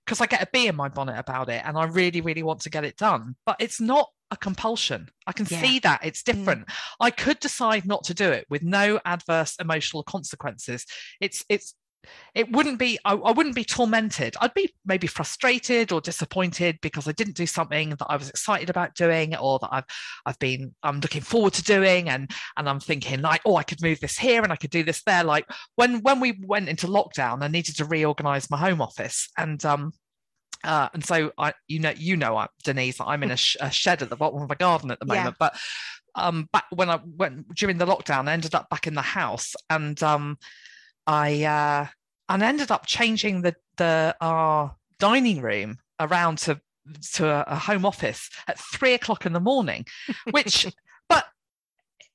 because 0.06 0.20
I 0.20 0.26
get 0.26 0.44
a 0.44 0.48
bee 0.52 0.68
in 0.68 0.76
my 0.76 0.90
bonnet 0.90 1.18
about 1.18 1.48
it, 1.48 1.62
and 1.64 1.76
I 1.76 1.86
really, 1.86 2.20
really 2.20 2.44
want 2.44 2.60
to 2.60 2.70
get 2.70 2.84
it 2.84 2.96
done. 2.96 3.34
But 3.44 3.56
it's 3.58 3.80
not 3.80 4.10
a 4.30 4.36
compulsion. 4.36 5.08
I 5.26 5.32
can 5.32 5.48
yeah. 5.50 5.60
see 5.60 5.80
that 5.80 6.04
it's 6.04 6.22
mm. 6.22 6.26
different. 6.26 6.66
Mm. 6.68 6.74
I 7.00 7.10
could 7.10 7.40
decide 7.40 7.84
not 7.84 8.04
to 8.04 8.14
do 8.14 8.30
it 8.30 8.46
with 8.48 8.62
no 8.62 9.00
adverse 9.04 9.56
emotional 9.58 10.04
consequences. 10.04 10.86
It's 11.20 11.44
it's 11.48 11.74
it 12.34 12.50
wouldn't 12.52 12.78
be 12.78 12.98
I, 13.04 13.14
I, 13.14 13.32
wouldn't 13.32 13.54
be 13.54 13.64
tormented 13.64 14.34
i'd 14.40 14.54
be 14.54 14.72
maybe 14.84 15.06
frustrated 15.06 15.92
or 15.92 16.00
disappointed 16.00 16.78
because 16.82 17.08
i 17.08 17.12
didn't 17.12 17.36
do 17.36 17.46
something 17.46 17.90
that 17.90 18.06
i 18.08 18.16
was 18.16 18.28
excited 18.28 18.70
about 18.70 18.94
doing 18.94 19.36
or 19.36 19.58
that 19.60 19.68
i've 19.72 19.84
i've 20.26 20.38
been 20.38 20.74
i'm 20.82 21.00
looking 21.00 21.22
forward 21.22 21.52
to 21.54 21.62
doing 21.62 22.08
and 22.08 22.30
and 22.56 22.68
i'm 22.68 22.80
thinking 22.80 23.22
like 23.22 23.40
oh 23.44 23.56
i 23.56 23.62
could 23.62 23.82
move 23.82 24.00
this 24.00 24.18
here 24.18 24.42
and 24.42 24.52
i 24.52 24.56
could 24.56 24.70
do 24.70 24.82
this 24.82 25.02
there 25.04 25.24
like 25.24 25.46
when 25.76 26.00
when 26.02 26.20
we 26.20 26.40
went 26.46 26.68
into 26.68 26.86
lockdown 26.86 27.42
i 27.42 27.48
needed 27.48 27.76
to 27.76 27.84
reorganize 27.84 28.50
my 28.50 28.58
home 28.58 28.80
office 28.80 29.28
and 29.38 29.64
um 29.64 29.92
uh, 30.64 30.88
and 30.94 31.04
so 31.04 31.32
I, 31.36 31.54
you 31.66 31.80
know, 31.80 31.92
you 31.96 32.16
know, 32.16 32.36
uh, 32.36 32.46
Denise, 32.62 33.00
I'm 33.00 33.24
in 33.24 33.32
a, 33.32 33.36
sh- 33.36 33.56
a, 33.60 33.68
shed 33.68 34.00
at 34.00 34.10
the 34.10 34.16
bottom 34.16 34.42
of 34.42 34.48
my 34.48 34.54
garden 34.54 34.92
at 34.92 35.00
the 35.00 35.06
moment. 35.06 35.36
Yeah. 35.40 35.48
But 35.50 35.56
um, 36.14 36.48
back 36.52 36.66
when 36.70 36.90
I 36.90 37.00
went 37.04 37.54
during 37.54 37.78
the 37.78 37.86
lockdown, 37.86 38.28
I 38.28 38.32
ended 38.32 38.54
up 38.54 38.68
back 38.70 38.86
in 38.86 38.94
the 38.94 39.02
house, 39.02 39.54
and 39.70 40.00
um, 40.02 40.38
I 41.06 41.44
uh, 41.44 41.86
and 42.28 42.42
ended 42.42 42.70
up 42.70 42.86
changing 42.86 43.42
the 43.42 43.54
the 43.76 44.16
our 44.20 44.76
dining 44.98 45.40
room 45.40 45.78
around 45.98 46.38
to 46.38 46.60
to 47.14 47.28
a, 47.28 47.44
a 47.46 47.56
home 47.56 47.84
office 47.84 48.30
at 48.48 48.58
three 48.58 48.94
o'clock 48.94 49.26
in 49.26 49.32
the 49.32 49.40
morning, 49.40 49.86
which 50.30 50.66
but 51.08 51.26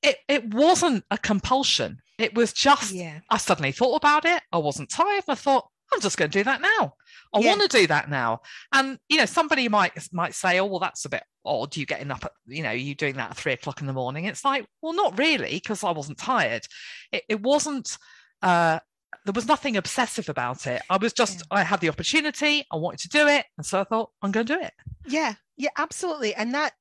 it 0.02 0.18
it 0.28 0.54
wasn't 0.54 1.04
a 1.12 1.18
compulsion. 1.18 2.00
It 2.18 2.36
was 2.36 2.54
just 2.54 2.94
yeah. 2.94 3.20
I 3.30 3.38
suddenly 3.38 3.72
thought 3.72 3.96
about 3.96 4.26
it. 4.26 4.42
I 4.52 4.58
wasn't 4.58 4.90
tired, 4.90 5.24
and 5.28 5.34
I 5.34 5.36
thought 5.36 5.68
I'm 5.94 6.02
just 6.02 6.18
going 6.18 6.32
to 6.32 6.40
do 6.40 6.44
that 6.44 6.62
now. 6.62 6.96
I 7.34 7.40
yeah. 7.40 7.50
want 7.50 7.70
to 7.70 7.78
do 7.78 7.88
that 7.88 8.10
now. 8.10 8.42
And 8.74 8.98
you 9.10 9.18
know, 9.18 9.26
somebody 9.26 9.68
might 9.70 9.94
might 10.12 10.34
say, 10.34 10.60
"Oh, 10.60 10.66
well, 10.66 10.80
that's 10.80 11.06
a 11.06 11.10
bit 11.10 11.24
odd. 11.46 11.76
You 11.76 11.86
getting 11.86 12.12
up 12.12 12.26
at 12.26 12.32
you 12.46 12.64
know, 12.64 12.72
you 12.72 12.96
doing 12.96 13.16
that 13.16 13.32
at 13.32 13.38
three 13.38 13.54
o'clock 13.54 13.82
in 13.82 13.88
the 13.88 13.94
morning." 13.94 14.26
It's 14.26 14.46
like, 14.46 14.66
well, 14.82 14.94
not 14.94 15.18
really, 15.18 15.54
because 15.54 15.84
I 15.84 15.92
wasn't 15.92 16.18
tired. 16.18 16.66
It, 17.12 17.24
it 17.30 17.42
wasn't 17.42 17.98
uh, 18.42 18.80
there 19.26 19.34
was 19.34 19.48
nothing 19.48 19.78
obsessive 19.78 20.30
about 20.30 20.68
it. 20.68 20.82
I 20.90 20.98
was 20.98 21.14
just, 21.14 21.40
yeah. 21.40 21.58
I 21.60 21.64
had 21.64 21.82
the 21.82 21.90
opportunity, 21.90 22.66
I 22.72 22.78
wanted 22.78 23.00
to 23.02 23.10
do 23.10 23.28
it. 23.28 23.46
And 23.58 23.66
so 23.66 23.82
I 23.82 23.84
thought, 23.84 24.12
I'm 24.22 24.32
going 24.32 24.46
to 24.46 24.56
do 24.56 24.62
it. 24.62 24.74
Yeah, 25.06 25.34
yeah, 25.58 25.70
absolutely. 25.78 26.34
And 26.34 26.54
that, 26.54 26.74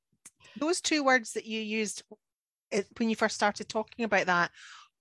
those 0.57 0.81
two 0.81 1.03
words 1.03 1.33
that 1.33 1.45
you 1.45 1.59
used 1.59 2.03
when 2.97 3.09
you 3.09 3.15
first 3.15 3.35
started 3.35 3.69
talking 3.69 4.05
about 4.05 4.25
that, 4.25 4.51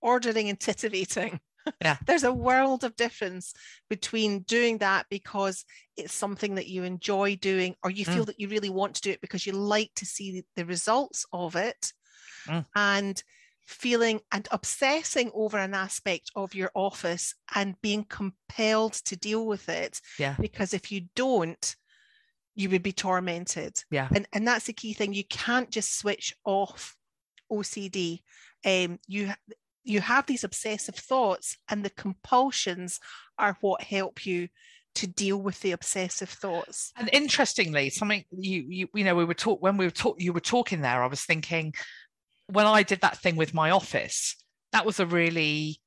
ordering 0.01 0.49
and 0.49 0.59
titivating. 0.59 1.39
Yeah. 1.83 1.97
There's 2.07 2.25
a 2.25 2.33
world 2.33 2.85
of 2.85 2.97
difference 2.97 3.53
between 3.91 4.41
doing 4.41 4.79
that 4.79 5.07
because 5.11 5.65
it's 5.97 6.15
something 6.15 6.55
that 6.57 6.69
you 6.69 6.85
enjoy 6.85 7.37
doing, 7.37 7.75
or 7.83 7.91
you 7.91 8.05
feel 8.05 8.23
mm. 8.23 8.27
that 8.27 8.41
you 8.41 8.49
really 8.49 8.71
want 8.71 8.95
to 8.97 9.03
do 9.03 9.11
it 9.11 9.21
because 9.21 9.47
you 9.47 9.53
like 9.53 9.91
to 9.97 10.07
see 10.07 10.45
the 10.55 10.65
results 10.65 11.27
of 11.33 11.57
it. 11.57 11.93
Mm. 12.47 12.65
And 12.77 13.23
feeling 13.67 14.21
and 14.33 14.49
obsessing 14.53 15.31
over 15.35 15.59
an 15.59 15.75
aspect 15.75 16.31
of 16.37 16.55
your 16.55 16.71
office 16.75 17.35
and 17.55 17.81
being 17.83 18.05
compelled 18.05 18.93
to 18.93 19.17
deal 19.17 19.47
with 19.47 19.69
it. 19.69 20.01
Yeah. 20.19 20.37
Because 20.41 20.73
if 20.73 20.93
you 20.93 21.07
don't, 21.15 21.77
you 22.55 22.71
would 22.71 22.83
be 22.83 22.93
tormented. 22.93 23.83
Yeah. 23.91 24.09
And 24.15 24.27
and 24.33 24.47
that's 24.47 24.67
the 24.67 24.73
key 24.73 24.95
thing. 24.95 25.13
You 25.13 25.25
can't 25.25 25.71
just 25.71 25.99
switch 25.99 26.35
off 26.45 26.97
OCD. 27.53 28.21
Um, 28.65 28.99
you 29.07 29.33
you 29.85 30.01
have 30.01 30.27
these 30.27 30.43
obsessive 30.43 30.97
thoughts, 30.97 31.59
and 31.69 31.85
the 31.85 31.91
compulsions 31.91 32.99
are 33.39 33.57
what 33.61 33.83
help 33.83 34.27
you 34.27 34.49
to 34.97 35.07
deal 35.07 35.37
with 35.37 35.61
the 35.61 35.73
obsessive 35.73 36.31
thoughts. 36.31 36.93
And 36.97 37.11
interestingly, 37.13 37.91
something 37.91 38.25
you 38.31 38.65
you 38.69 38.89
you 38.95 39.05
know 39.05 39.15
we 39.15 39.25
were 39.25 39.35
talk 39.35 39.61
when 39.61 39.77
we 39.77 39.85
were 39.85 39.91
talk 39.91 40.17
you 40.19 40.33
were 40.33 40.41
talking 40.41 40.81
there, 40.81 41.03
I 41.03 41.07
was 41.07 41.25
thinking 41.25 41.75
when 42.49 42.67
I 42.67 42.83
did 42.83 43.01
that 43.01 43.19
thing 43.19 43.37
with 43.37 43.55
my 43.55 43.71
office, 43.71 44.37
that 44.73 44.87
was 44.87 45.01
a 45.01 45.07
really 45.07 45.81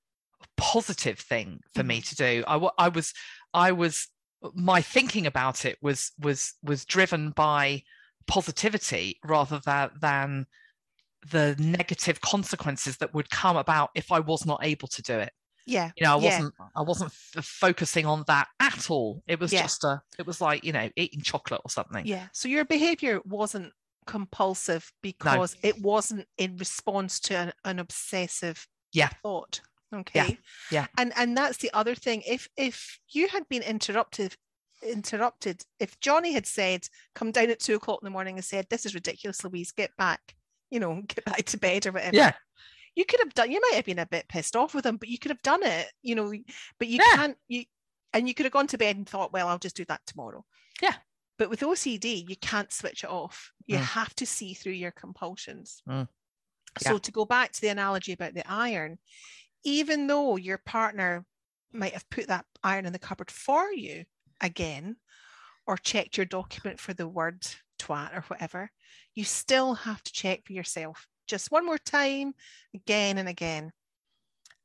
positive 0.57 1.19
thing 1.19 1.59
for 1.73 1.83
me 1.83 2.01
mm-hmm. 2.01 2.03
to 2.03 2.15
do. 2.15 2.43
I, 2.47 2.85
I 2.85 2.87
was, 2.89 3.13
I 3.53 3.71
was, 3.71 4.07
my 4.53 4.81
thinking 4.81 5.27
about 5.27 5.65
it 5.65 5.77
was 5.81 6.13
was 6.17 6.53
was 6.63 6.85
driven 6.85 7.31
by 7.31 7.83
positivity 8.25 9.19
rather 9.25 9.59
than 9.65 9.89
than 9.99 10.45
the 11.29 11.55
negative 11.59 12.21
consequences 12.21 12.97
that 12.97 13.13
would 13.13 13.29
come 13.29 13.57
about 13.57 13.89
if 13.95 14.11
I 14.11 14.21
was 14.21 14.45
not 14.45 14.63
able 14.63 14.87
to 14.87 15.01
do 15.01 15.19
it. 15.19 15.33
Yeah, 15.65 15.91
you 15.97 16.05
know, 16.05 16.13
I 16.13 16.15
wasn't, 16.15 16.53
I 16.75 16.81
wasn't 16.81 17.11
f- 17.11 17.43
focusing 17.43 18.05
on 18.05 18.23
that 18.27 18.47
at 18.59 18.89
all. 18.89 19.21
It 19.27 19.39
was 19.39 19.51
yeah. 19.51 19.63
just 19.63 19.83
a, 19.83 20.01
it 20.17 20.25
was 20.25 20.39
like 20.39 20.63
you 20.63 20.71
know, 20.71 20.89
eating 20.95 21.21
chocolate 21.21 21.61
or 21.65 21.69
something. 21.69 22.05
Yeah. 22.05 22.27
So 22.31 22.47
your 22.47 22.65
behavior 22.65 23.19
wasn't 23.25 23.73
compulsive 24.09 24.91
because 25.03 25.55
no. 25.63 25.69
it 25.69 25.81
wasn't 25.81 26.25
in 26.39 26.57
response 26.57 27.19
to 27.19 27.35
an, 27.35 27.51
an 27.63 27.77
obsessive 27.77 28.67
yeah. 28.91 29.09
thought 29.21 29.61
okay 29.93 30.09
yeah. 30.15 30.35
yeah 30.71 30.87
and 30.97 31.13
and 31.15 31.37
that's 31.37 31.57
the 31.57 31.69
other 31.73 31.93
thing 31.93 32.23
if 32.27 32.47
if 32.57 32.99
you 33.09 33.27
had 33.27 33.47
been 33.49 33.61
interrupted 33.61 34.35
interrupted 34.81 35.61
if 35.79 35.99
johnny 35.99 36.33
had 36.33 36.47
said 36.47 36.81
come 37.13 37.31
down 37.31 37.51
at 37.51 37.59
two 37.59 37.75
o'clock 37.75 37.99
in 38.01 38.05
the 38.05 38.11
morning 38.11 38.35
and 38.35 38.43
said 38.43 38.65
this 38.69 38.85
is 38.85 38.95
ridiculous 38.95 39.43
louise 39.43 39.71
get 39.71 39.95
back 39.95 40.21
you 40.71 40.79
know 40.79 41.01
get 41.07 41.25
back 41.25 41.43
to 41.45 41.57
bed 41.57 41.85
or 41.85 41.91
whatever 41.91 42.15
yeah 42.15 42.33
you 42.95 43.05
could 43.05 43.19
have 43.19 43.33
done 43.35 43.51
you 43.51 43.61
might 43.61 43.75
have 43.75 43.85
been 43.85 43.99
a 43.99 44.05
bit 44.07 44.27
pissed 44.27 44.55
off 44.55 44.73
with 44.73 44.85
him 44.85 44.97
but 44.97 45.09
you 45.09 45.19
could 45.19 45.31
have 45.31 45.41
done 45.43 45.61
it 45.63 45.87
you 46.01 46.15
know 46.15 46.33
but 46.79 46.87
you 46.87 46.97
yeah. 46.97 47.15
can't 47.15 47.37
you 47.47 47.63
and 48.13 48.27
you 48.27 48.33
could 48.33 48.45
have 48.45 48.53
gone 48.53 48.67
to 48.67 48.77
bed 48.77 48.95
and 48.95 49.07
thought 49.07 49.31
well 49.31 49.47
i'll 49.47 49.59
just 49.59 49.75
do 49.75 49.85
that 49.85 50.01
tomorrow 50.07 50.43
yeah 50.81 50.95
but 51.39 51.49
with 51.49 51.61
OCD, 51.61 52.29
you 52.29 52.35
can't 52.35 52.71
switch 52.71 53.03
it 53.03 53.09
off. 53.09 53.53
You 53.65 53.77
mm. 53.77 53.81
have 53.81 54.13
to 54.15 54.25
see 54.25 54.53
through 54.53 54.73
your 54.73 54.91
compulsions. 54.91 55.81
Mm. 55.89 56.07
Yeah. 56.81 56.89
So, 56.89 56.97
to 56.99 57.11
go 57.11 57.25
back 57.25 57.53
to 57.53 57.61
the 57.61 57.69
analogy 57.69 58.11
about 58.11 58.35
the 58.35 58.43
iron, 58.45 58.99
even 59.63 60.05
though 60.05 60.35
your 60.35 60.59
partner 60.59 61.25
might 61.71 61.93
have 61.93 62.09
put 62.09 62.27
that 62.27 62.45
iron 62.63 62.85
in 62.85 62.93
the 62.93 62.99
cupboard 62.99 63.31
for 63.31 63.71
you 63.71 64.03
again, 64.41 64.97
or 65.65 65.77
checked 65.77 66.17
your 66.17 66.25
document 66.25 66.79
for 66.79 66.93
the 66.93 67.07
word 67.07 67.47
twat 67.79 68.15
or 68.15 68.21
whatever, 68.27 68.69
you 69.15 69.23
still 69.23 69.73
have 69.73 70.03
to 70.03 70.11
check 70.11 70.45
for 70.45 70.53
yourself 70.53 71.07
just 71.25 71.51
one 71.51 71.65
more 71.65 71.77
time, 71.77 72.33
again 72.73 73.17
and 73.17 73.29
again. 73.29 73.71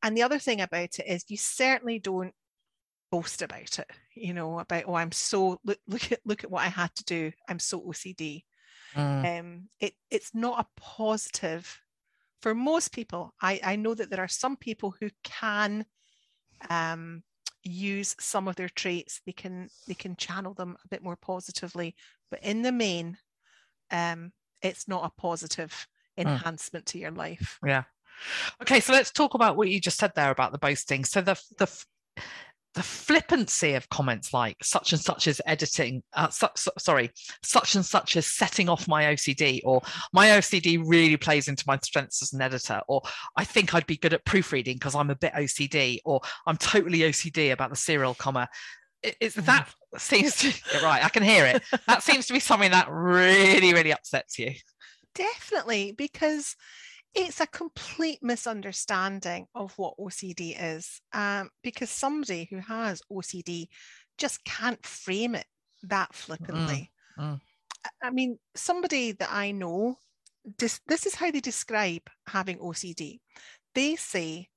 And 0.02 0.16
the 0.16 0.22
other 0.22 0.38
thing 0.38 0.60
about 0.60 0.98
it 0.98 1.06
is 1.06 1.24
you 1.28 1.36
certainly 1.36 1.98
don't 1.98 2.34
boast 3.14 3.42
about 3.42 3.78
it 3.78 3.88
you 4.16 4.34
know 4.34 4.58
about 4.58 4.82
oh 4.88 4.94
i'm 4.94 5.12
so 5.12 5.60
look 5.64 5.78
look 5.86 6.10
at 6.10 6.18
look 6.24 6.42
at 6.42 6.50
what 6.50 6.64
i 6.64 6.68
had 6.68 6.92
to 6.96 7.04
do 7.04 7.30
i'm 7.48 7.60
so 7.60 7.80
ocd 7.82 8.42
mm. 8.96 9.38
um 9.38 9.68
it 9.78 9.92
it's 10.10 10.34
not 10.34 10.58
a 10.58 10.80
positive 10.80 11.80
for 12.42 12.56
most 12.56 12.92
people 12.92 13.32
i 13.40 13.60
i 13.62 13.76
know 13.76 13.94
that 13.94 14.10
there 14.10 14.18
are 14.18 14.26
some 14.26 14.56
people 14.56 14.92
who 14.98 15.08
can 15.22 15.86
um 16.70 17.22
use 17.62 18.16
some 18.18 18.48
of 18.48 18.56
their 18.56 18.68
traits 18.68 19.20
they 19.24 19.32
can 19.32 19.68
they 19.86 19.94
can 19.94 20.16
channel 20.16 20.52
them 20.52 20.76
a 20.84 20.88
bit 20.88 21.02
more 21.02 21.16
positively 21.16 21.94
but 22.32 22.42
in 22.42 22.62
the 22.62 22.72
main 22.72 23.16
um 23.92 24.32
it's 24.60 24.88
not 24.88 25.04
a 25.04 25.20
positive 25.20 25.86
mm. 26.18 26.22
enhancement 26.22 26.84
mm. 26.84 26.88
to 26.88 26.98
your 26.98 27.12
life 27.12 27.60
yeah 27.64 27.84
okay 28.60 28.80
so 28.80 28.92
let's 28.92 29.12
talk 29.12 29.34
about 29.34 29.56
what 29.56 29.68
you 29.68 29.80
just 29.80 29.98
said 29.98 30.10
there 30.16 30.32
about 30.32 30.50
the 30.50 30.58
boasting 30.58 31.04
so 31.04 31.20
the 31.20 31.40
the 31.58 31.84
the 32.74 32.82
flippancy 32.82 33.74
of 33.74 33.88
comments 33.88 34.32
like 34.32 34.56
such 34.62 34.92
and 34.92 35.00
such 35.00 35.28
as 35.28 35.40
editing, 35.46 36.02
uh, 36.12 36.28
su- 36.28 36.46
su- 36.56 36.70
sorry, 36.78 37.10
such 37.42 37.76
and 37.76 37.86
such 37.86 38.16
as 38.16 38.26
setting 38.26 38.68
off 38.68 38.88
my 38.88 39.04
OCD, 39.04 39.60
or 39.64 39.80
my 40.12 40.28
OCD 40.28 40.82
really 40.84 41.16
plays 41.16 41.48
into 41.48 41.64
my 41.66 41.78
strengths 41.82 42.22
as 42.22 42.32
an 42.32 42.42
editor, 42.42 42.80
or 42.88 43.02
I 43.36 43.44
think 43.44 43.74
I'd 43.74 43.86
be 43.86 43.96
good 43.96 44.12
at 44.12 44.24
proofreading 44.24 44.76
because 44.76 44.94
I'm 44.94 45.10
a 45.10 45.14
bit 45.14 45.32
OCD, 45.34 46.00
or 46.04 46.20
I'm 46.46 46.56
totally 46.56 47.00
OCD 47.00 47.52
about 47.52 47.70
the 47.70 47.76
serial 47.76 48.14
comma. 48.14 48.48
It, 49.02 49.16
it's 49.20 49.36
mm. 49.36 49.44
that 49.46 49.68
seems 49.96 50.36
to 50.38 50.52
right. 50.82 51.04
I 51.04 51.08
can 51.08 51.22
hear 51.22 51.46
it. 51.46 51.62
That 51.86 52.02
seems 52.02 52.26
to 52.26 52.32
be 52.32 52.40
something 52.40 52.72
that 52.72 52.88
really, 52.90 53.72
really 53.72 53.92
upsets 53.92 54.38
you. 54.38 54.52
Definitely, 55.14 55.92
because 55.92 56.56
it's 57.14 57.40
a 57.40 57.46
complete 57.46 58.18
misunderstanding 58.22 59.46
of 59.54 59.72
what 59.78 59.96
OCD 59.98 60.56
is 60.58 61.00
um, 61.12 61.50
because 61.62 61.90
somebody 61.90 62.48
who 62.50 62.58
has 62.58 63.00
OCD 63.10 63.68
just 64.18 64.44
can't 64.44 64.84
frame 64.84 65.34
it 65.34 65.46
that 65.84 66.14
flippantly. 66.14 66.90
Mm, 67.18 67.24
mm. 67.24 67.40
I 68.02 68.10
mean, 68.10 68.38
somebody 68.54 69.12
that 69.12 69.30
I 69.30 69.52
know, 69.52 69.96
this, 70.58 70.80
this 70.86 71.06
is 71.06 71.14
how 71.14 71.30
they 71.30 71.40
describe 71.40 72.02
having 72.26 72.58
OCD. 72.58 73.20
They 73.74 73.96
say 73.96 74.48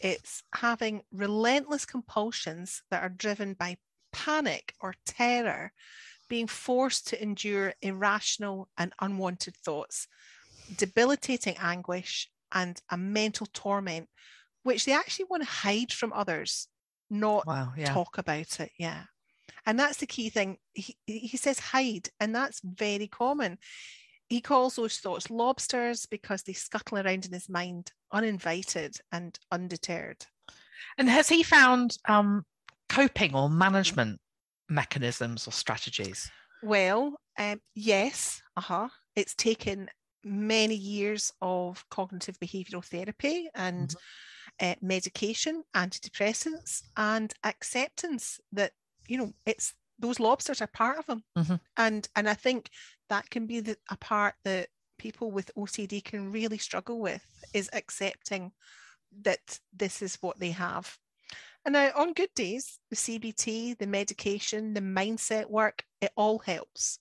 it's 0.00 0.42
having 0.54 1.02
relentless 1.12 1.84
compulsions 1.86 2.82
that 2.90 3.02
are 3.02 3.10
driven 3.10 3.54
by 3.54 3.76
panic 4.12 4.74
or 4.80 4.94
terror, 5.06 5.72
being 6.28 6.46
forced 6.46 7.08
to 7.08 7.22
endure 7.22 7.74
irrational 7.82 8.68
and 8.78 8.92
unwanted 9.00 9.56
thoughts 9.56 10.06
debilitating 10.76 11.56
anguish 11.60 12.28
and 12.52 12.80
a 12.90 12.96
mental 12.96 13.46
torment, 13.52 14.08
which 14.62 14.84
they 14.84 14.92
actually 14.92 15.26
want 15.30 15.42
to 15.42 15.48
hide 15.48 15.92
from 15.92 16.12
others, 16.12 16.68
not 17.08 17.46
wow, 17.46 17.72
yeah. 17.76 17.92
talk 17.92 18.18
about 18.18 18.60
it. 18.60 18.70
Yeah. 18.78 19.04
And 19.66 19.78
that's 19.78 19.98
the 19.98 20.06
key 20.06 20.30
thing. 20.30 20.56
He, 20.72 20.96
he 21.06 21.36
says 21.36 21.58
hide, 21.58 22.08
and 22.18 22.34
that's 22.34 22.60
very 22.64 23.08
common. 23.08 23.58
He 24.28 24.40
calls 24.40 24.76
those 24.76 24.98
thoughts 24.98 25.28
lobsters 25.28 26.06
because 26.06 26.42
they 26.42 26.52
scuttle 26.52 26.98
around 26.98 27.26
in 27.26 27.32
his 27.32 27.48
mind 27.48 27.90
uninvited 28.12 28.96
and 29.12 29.38
undeterred. 29.50 30.24
And 30.96 31.08
has 31.08 31.28
he 31.28 31.42
found 31.42 31.96
um, 32.08 32.44
coping 32.88 33.34
or 33.34 33.50
management 33.50 34.20
mechanisms 34.68 35.46
or 35.46 35.50
strategies? 35.50 36.30
Well, 36.62 37.14
um, 37.38 37.60
yes, 37.74 38.40
uh-huh. 38.56 38.88
It's 39.16 39.34
taken 39.34 39.88
many 40.24 40.74
years 40.74 41.32
of 41.40 41.84
cognitive 41.90 42.38
behavioral 42.38 42.84
therapy 42.84 43.48
and 43.54 43.90
mm-hmm. 43.90 44.70
uh, 44.70 44.74
medication, 44.82 45.62
antidepressants, 45.74 46.82
and 46.96 47.32
acceptance 47.44 48.40
that 48.52 48.72
you 49.08 49.18
know 49.18 49.32
it's 49.46 49.74
those 49.98 50.20
lobsters 50.20 50.62
are 50.62 50.66
part 50.66 50.98
of 50.98 51.06
them, 51.06 51.22
mm-hmm. 51.36 51.56
and 51.76 52.08
and 52.16 52.28
I 52.28 52.34
think 52.34 52.70
that 53.08 53.28
can 53.30 53.46
be 53.46 53.60
the, 53.60 53.76
a 53.90 53.96
part 53.96 54.34
that 54.44 54.68
people 54.98 55.30
with 55.30 55.50
OCD 55.56 56.04
can 56.04 56.30
really 56.30 56.58
struggle 56.58 57.00
with 57.00 57.22
is 57.54 57.70
accepting 57.72 58.52
that 59.22 59.58
this 59.72 60.02
is 60.02 60.18
what 60.20 60.38
they 60.38 60.50
have. 60.50 60.96
And 61.64 61.74
now, 61.74 61.90
on 61.96 62.14
good 62.14 62.30
days, 62.34 62.78
the 62.88 62.96
CBT, 62.96 63.78
the 63.78 63.86
medication, 63.86 64.72
the 64.72 64.80
mindset 64.80 65.50
work, 65.50 65.84
it 66.00 66.10
all 66.16 66.38
helps. 66.38 66.98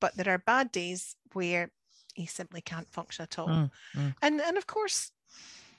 But 0.00 0.16
there 0.16 0.32
are 0.34 0.38
bad 0.38 0.72
days 0.72 1.16
where 1.32 1.70
he 2.14 2.26
simply 2.26 2.60
can't 2.60 2.90
function 2.90 3.22
at 3.22 3.38
all. 3.38 3.48
Mm, 3.48 3.70
mm. 3.96 4.14
And 4.22 4.40
and 4.40 4.56
of 4.56 4.66
course, 4.66 5.10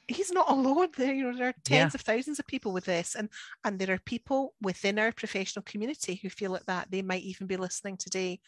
he's 0.07 0.31
not 0.31 0.49
alone. 0.49 0.89
There, 0.97 1.13
you 1.13 1.31
know, 1.31 1.37
there 1.37 1.49
are 1.49 1.55
tens 1.63 1.93
yeah. 1.93 1.95
of 1.95 2.01
thousands 2.01 2.39
of 2.39 2.47
people 2.47 2.71
with 2.71 2.85
this, 2.85 3.15
and 3.15 3.29
and 3.63 3.79
there 3.79 3.93
are 3.93 3.99
people 3.99 4.53
within 4.61 4.99
our 4.99 5.11
professional 5.11 5.63
community 5.63 6.19
who 6.21 6.29
feel 6.29 6.51
like 6.51 6.65
that. 6.65 6.89
They 6.89 7.01
might 7.01 7.23
even 7.23 7.47
be 7.47 7.57
listening 7.57 7.97
today, 7.97 8.39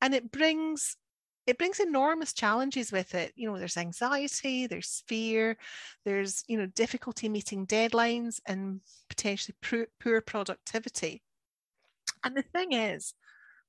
and 0.00 0.14
it 0.14 0.30
brings 0.30 0.96
it 1.46 1.58
brings 1.58 1.78
enormous 1.78 2.32
challenges 2.32 2.90
with 2.90 3.14
it. 3.14 3.32
You 3.36 3.50
know, 3.50 3.58
there's 3.58 3.76
anxiety, 3.76 4.66
there's 4.66 5.02
fear, 5.06 5.56
there's 6.04 6.44
you 6.48 6.58
know 6.58 6.66
difficulty 6.66 7.28
meeting 7.28 7.66
deadlines, 7.66 8.40
and 8.46 8.80
potentially 9.08 9.56
poor, 9.62 9.86
poor 10.00 10.20
productivity. 10.20 11.22
And 12.24 12.36
the 12.36 12.42
thing 12.42 12.72
is, 12.72 13.12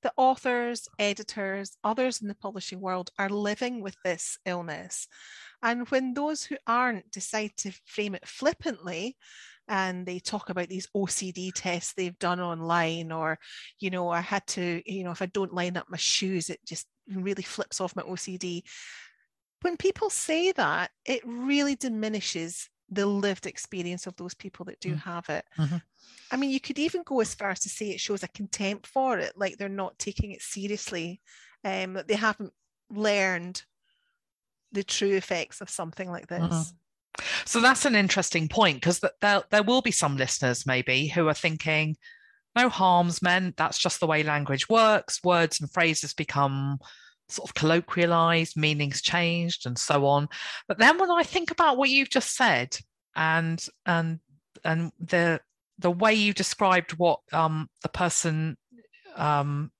the 0.06 0.14
authors, 0.18 0.88
editors, 1.00 1.78
others 1.84 2.22
in 2.22 2.28
the 2.28 2.36
publishing 2.36 2.80
world 2.80 3.10
are 3.18 3.28
living 3.28 3.82
with 3.82 3.96
this 4.06 4.38
illness. 4.46 5.08
And 5.64 5.90
when 5.90 6.14
those 6.14 6.44
who 6.44 6.58
aren't 6.68 7.10
decide 7.10 7.54
to 7.58 7.72
frame 7.86 8.14
it 8.14 8.28
flippantly, 8.28 9.18
and 9.68 10.06
they 10.06 10.20
talk 10.20 10.52
about 10.52 10.70
these 10.70 10.88
OCD 10.96 11.52
tests 11.56 11.94
they've 11.94 12.20
done 12.20 12.40
online, 12.40 13.12
or, 13.12 13.40
you 13.80 13.90
know, 13.90 14.10
I 14.10 14.22
had 14.22 14.46
to, 14.50 14.84
you 14.86 15.04
know, 15.04 15.10
if 15.10 15.24
I 15.24 15.26
don't 15.26 15.56
line 15.56 15.76
up 15.76 15.88
my 15.90 15.98
shoes, 15.98 16.52
it 16.52 16.60
just 16.68 16.86
really 17.12 17.42
flips 17.42 17.82
off 17.82 17.96
my 17.96 18.04
OCD. 18.04 18.62
When 19.64 19.76
people 19.76 20.12
say 20.12 20.52
that, 20.52 20.92
it 21.04 21.24
really 21.26 21.74
diminishes 21.74 22.70
the 22.90 23.06
lived 23.06 23.46
experience 23.46 24.08
of 24.08 24.16
those 24.16 24.34
people 24.34 24.66
that 24.66 24.80
do 24.80 24.94
mm. 24.94 25.02
have 25.02 25.28
it. 25.30 25.46
Mm-hmm. 25.58 25.78
I 26.32 26.38
mean, 26.38 26.52
you 26.52 26.60
could 26.60 26.80
even 26.80 27.04
go 27.04 27.20
as 27.20 27.34
far 27.34 27.50
as 27.50 27.60
to 27.62 27.70
say 27.70 27.90
it 27.90 28.00
shows 28.00 28.24
a 28.24 28.28
contempt 28.28 28.88
for 28.88 29.18
it, 29.18 29.34
like 29.36 29.58
they're 29.58 29.70
not 29.70 29.98
taking 29.98 30.32
it 30.32 30.42
seriously, 30.42 31.22
um, 31.64 31.94
that 31.94 32.08
they 32.08 32.16
haven't 32.16 32.54
learned 32.92 33.64
the 34.72 34.84
true 34.84 35.16
effects 35.16 35.62
of 35.62 35.70
something 35.70 36.10
like 36.10 36.28
this. 36.28 36.40
Mm-hmm. 36.40 37.24
So 37.46 37.62
that's 37.62 37.86
an 37.86 37.96
interesting 37.96 38.48
point 38.48 38.82
because 38.82 39.02
there, 39.22 39.44
there 39.50 39.64
will 39.64 39.82
be 39.82 39.92
some 39.92 40.18
listeners 40.18 40.66
maybe 40.66 41.08
who 41.08 41.28
are 41.28 41.34
thinking, 41.34 41.96
no 42.56 42.70
harms 42.70 43.22
meant, 43.22 43.58
that's 43.58 43.78
just 43.78 44.00
the 44.00 44.08
way 44.08 44.24
language 44.24 44.70
works. 44.70 45.24
Words 45.24 45.60
and 45.60 45.72
phrases 45.72 46.14
become 46.14 46.80
sort 47.30 47.50
of 47.50 47.56
colloquialized, 47.56 48.56
meanings 48.56 49.02
changed, 49.02 49.66
and 49.66 49.78
so 49.78 50.06
on. 50.06 50.30
But 50.68 50.78
then 50.78 50.98
when 50.98 51.12
I 51.12 51.24
think 51.24 51.52
about 51.52 51.78
what 51.78 51.90
you've 51.90 52.10
just 52.10 52.36
said 52.36 52.78
and 53.16 53.64
and 53.86 54.20
and 54.64 54.92
the 55.00 55.40
the 55.80 55.92
way 55.92 56.14
you 56.14 56.34
described 56.34 56.92
what 56.92 57.20
um, 57.34 57.70
the 57.82 57.90
person 57.90 58.58
um, 59.16 59.72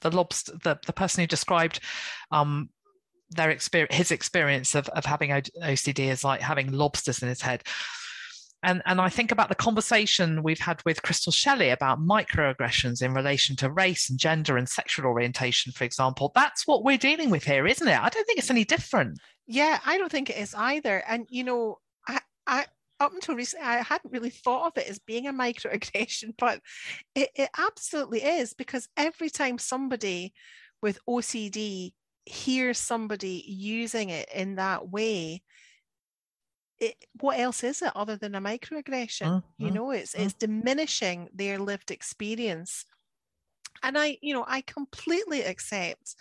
the 0.00 0.10
lobster 0.10 0.52
the, 0.62 0.78
the 0.86 0.92
person 0.92 1.22
who 1.22 1.26
described 1.26 1.80
um, 2.30 2.70
their 3.30 3.50
experience 3.50 3.94
his 3.94 4.10
experience 4.10 4.74
of, 4.74 4.88
of 4.90 5.04
having 5.04 5.30
OCD 5.30 6.10
is 6.10 6.24
like 6.24 6.40
having 6.40 6.72
lobsters 6.72 7.22
in 7.22 7.28
his 7.28 7.42
head 7.42 7.62
and, 8.62 8.82
and 8.86 9.00
I 9.00 9.08
think 9.08 9.32
about 9.32 9.48
the 9.48 9.54
conversation 9.54 10.42
we've 10.42 10.58
had 10.58 10.82
with 10.84 11.02
Crystal 11.02 11.32
Shelley 11.32 11.70
about 11.70 12.00
microaggressions 12.00 13.02
in 13.02 13.12
relation 13.12 13.54
to 13.56 13.70
race 13.70 14.10
and 14.10 14.18
gender 14.18 14.56
and 14.56 14.68
sexual 14.68 15.06
orientation, 15.06 15.72
for 15.72 15.84
example. 15.84 16.32
That's 16.34 16.66
what 16.66 16.82
we're 16.82 16.98
dealing 16.98 17.30
with 17.30 17.44
here, 17.44 17.66
isn't 17.66 17.86
it? 17.86 18.00
I 18.00 18.08
don't 18.08 18.24
think 18.24 18.38
it's 18.38 18.50
any 18.50 18.64
different. 18.64 19.18
Yeah, 19.46 19.78
I 19.84 19.98
don't 19.98 20.10
think 20.10 20.30
it 20.30 20.38
is 20.38 20.54
either. 20.54 21.02
And, 21.06 21.26
you 21.30 21.44
know, 21.44 21.78
I, 22.08 22.20
I, 22.46 22.66
up 22.98 23.12
until 23.12 23.36
recently, 23.36 23.66
I 23.66 23.82
hadn't 23.82 24.12
really 24.12 24.30
thought 24.30 24.68
of 24.68 24.82
it 24.82 24.88
as 24.88 24.98
being 24.98 25.26
a 25.26 25.32
microaggression, 25.32 26.34
but 26.38 26.60
it, 27.14 27.30
it 27.36 27.50
absolutely 27.58 28.22
is 28.22 28.54
because 28.54 28.88
every 28.96 29.30
time 29.30 29.58
somebody 29.58 30.32
with 30.82 30.98
OCD 31.08 31.92
hears 32.24 32.78
somebody 32.78 33.44
using 33.46 34.08
it 34.08 34.28
in 34.34 34.56
that 34.56 34.88
way, 34.88 35.42
it, 36.78 36.94
what 37.20 37.38
else 37.38 37.64
is 37.64 37.82
it 37.82 37.92
other 37.94 38.16
than 38.16 38.34
a 38.34 38.40
microaggression? 38.40 39.38
Uh, 39.38 39.40
you 39.58 39.70
know, 39.70 39.90
it's 39.90 40.14
uh. 40.14 40.22
it's 40.22 40.34
diminishing 40.34 41.28
their 41.34 41.58
lived 41.58 41.90
experience. 41.90 42.84
And 43.82 43.98
I, 43.98 44.18
you 44.22 44.34
know, 44.34 44.44
I 44.46 44.62
completely 44.62 45.42
accept 45.42 46.16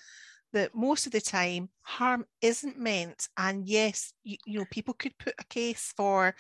that 0.54 0.74
most 0.74 1.06
of 1.06 1.12
the 1.12 1.22
time 1.22 1.70
harm 1.82 2.26
isn't 2.41 2.80
meant. 2.80 3.28
And 3.38 3.68
yes, 3.68 4.13
you, 4.24 4.38
you, 4.46 4.60
know, 4.60 4.65
people 4.72 4.94
could 4.94 5.18
put 5.18 5.34
a 5.38 5.44
case 5.46 5.94
for 5.98 6.34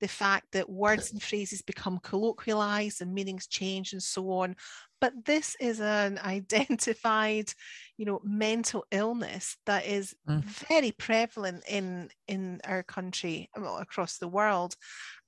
the 0.00 0.08
fact 0.08 0.46
that 0.52 0.70
words 0.70 1.12
and 1.12 1.22
phrases 1.22 1.60
become 1.62 1.98
colloquialized 1.98 3.02
and 3.02 3.12
meanings 3.12 3.46
change 3.46 3.92
and 3.92 4.02
so 4.02 4.30
on. 4.30 4.56
But 5.00 5.24
this 5.24 5.56
is 5.60 5.80
an 5.80 6.18
identified, 6.24 7.52
you 7.96 8.04
know, 8.04 8.20
mental 8.24 8.84
illness 8.90 9.56
that 9.66 9.86
is 9.86 10.14
mm. 10.28 10.42
very 10.42 10.92
prevalent 10.92 11.64
in 11.68 12.10
in 12.26 12.60
our 12.64 12.82
country, 12.82 13.50
well, 13.56 13.78
across 13.78 14.18
the 14.18 14.28
world. 14.28 14.74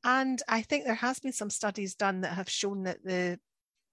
And 0.04 0.42
I 0.48 0.62
think 0.62 0.84
there 0.84 0.94
has 0.94 1.18
been 1.18 1.32
some 1.32 1.50
studies 1.50 1.94
done 1.94 2.22
that 2.22 2.34
have 2.34 2.48
shown 2.48 2.84
that 2.84 3.04
the 3.04 3.38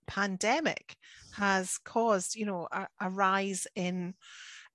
pandemic 0.08 0.96
has 1.34 1.78
caused, 1.84 2.36
you 2.36 2.46
know, 2.46 2.68
a, 2.72 2.88
a 3.02 3.10
rise 3.10 3.68
in 3.76 4.16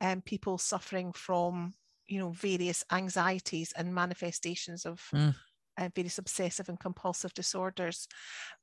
um, 0.01 0.21
people 0.21 0.59
suffering 0.59 1.13
from, 1.13 1.75
you 2.07 2.19
know, 2.19 2.31
various 2.31 2.85
anxieties 2.93 3.73
and 3.77 3.95
manifestations 3.95 4.85
of 4.85 5.01
mm. 5.15 5.35
uh, 5.79 5.89
various 5.95 6.19
obsessive 6.19 6.69
and 6.69 6.79
compulsive 6.79 7.33
disorders. 7.35 8.07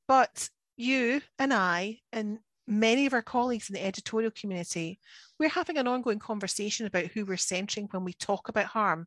But 0.06 0.48
you 0.80 1.20
and 1.38 1.52
I 1.52 1.98
and 2.12 2.38
many 2.66 3.06
of 3.06 3.14
our 3.14 3.22
colleagues 3.22 3.68
in 3.68 3.74
the 3.74 3.84
editorial 3.84 4.30
community, 4.30 4.98
we're 5.38 5.48
having 5.48 5.78
an 5.78 5.86
ongoing 5.86 6.18
conversation 6.18 6.86
about 6.86 7.06
who 7.06 7.24
we're 7.24 7.36
centering 7.36 7.88
when 7.90 8.04
we 8.04 8.12
talk 8.14 8.48
about 8.48 8.66
harm. 8.66 9.06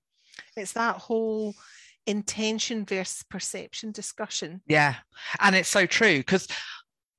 It's 0.56 0.74
that 0.74 0.98
whole 0.98 1.54
intention 2.06 2.86
versus 2.86 3.24
perception 3.30 3.92
discussion. 3.92 4.62
Yeah. 4.68 4.96
And 5.40 5.56
it's 5.56 5.70
so 5.70 5.86
true 5.86 6.18
because 6.18 6.48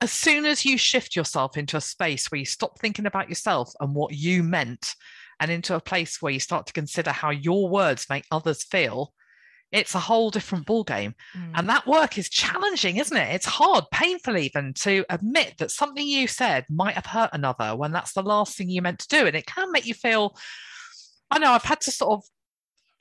as 0.01 0.13
soon 0.13 0.45
as 0.45 0.65
you 0.65 0.77
shift 0.77 1.17
yourself 1.17 1.57
into 1.57 1.77
a 1.77 1.81
space 1.81 2.31
where 2.31 2.39
you 2.39 2.45
stop 2.45 2.79
thinking 2.79 3.07
about 3.07 3.29
yourself 3.29 3.73
and 3.81 3.95
what 3.95 4.13
you 4.15 4.43
meant, 4.43 4.95
and 5.41 5.51
into 5.51 5.75
a 5.75 5.81
place 5.81 6.21
where 6.21 6.33
you 6.33 6.41
start 6.41 6.67
to 6.67 6.73
consider 6.73 7.11
how 7.11 7.31
your 7.31 7.69
words 7.69 8.07
make 8.09 8.25
others 8.31 8.65
feel, 8.65 9.13
it's 9.75 9.97
a 9.97 10.01
whole 10.01 10.31
different 10.31 10.67
ballgame. 10.67 11.15
Mm. 11.37 11.51
And 11.57 11.69
that 11.69 11.87
work 11.87 12.17
is 12.17 12.31
challenging, 12.31 12.99
isn't 12.99 13.17
it? 13.17 13.35
It's 13.35 13.45
hard, 13.45 13.85
painful 13.91 14.37
even, 14.37 14.73
to 14.75 15.05
admit 15.11 15.55
that 15.59 15.73
something 15.73 16.07
you 16.07 16.29
said 16.29 16.65
might 16.71 16.95
have 16.95 17.07
hurt 17.07 17.31
another 17.33 17.75
when 17.75 17.91
that's 17.91 18.13
the 18.13 18.23
last 18.23 18.57
thing 18.57 18.71
you 18.71 18.81
meant 18.81 19.01
to 19.01 19.09
do. 19.09 19.27
And 19.27 19.35
it 19.35 19.47
can 19.47 19.73
make 19.73 19.85
you 19.85 19.95
feel, 19.95 20.37
I 21.29 21.41
know 21.41 21.51
I've 21.51 21.65
had 21.65 21.81
to 21.83 21.91
sort 21.91 22.13
of 22.13 22.25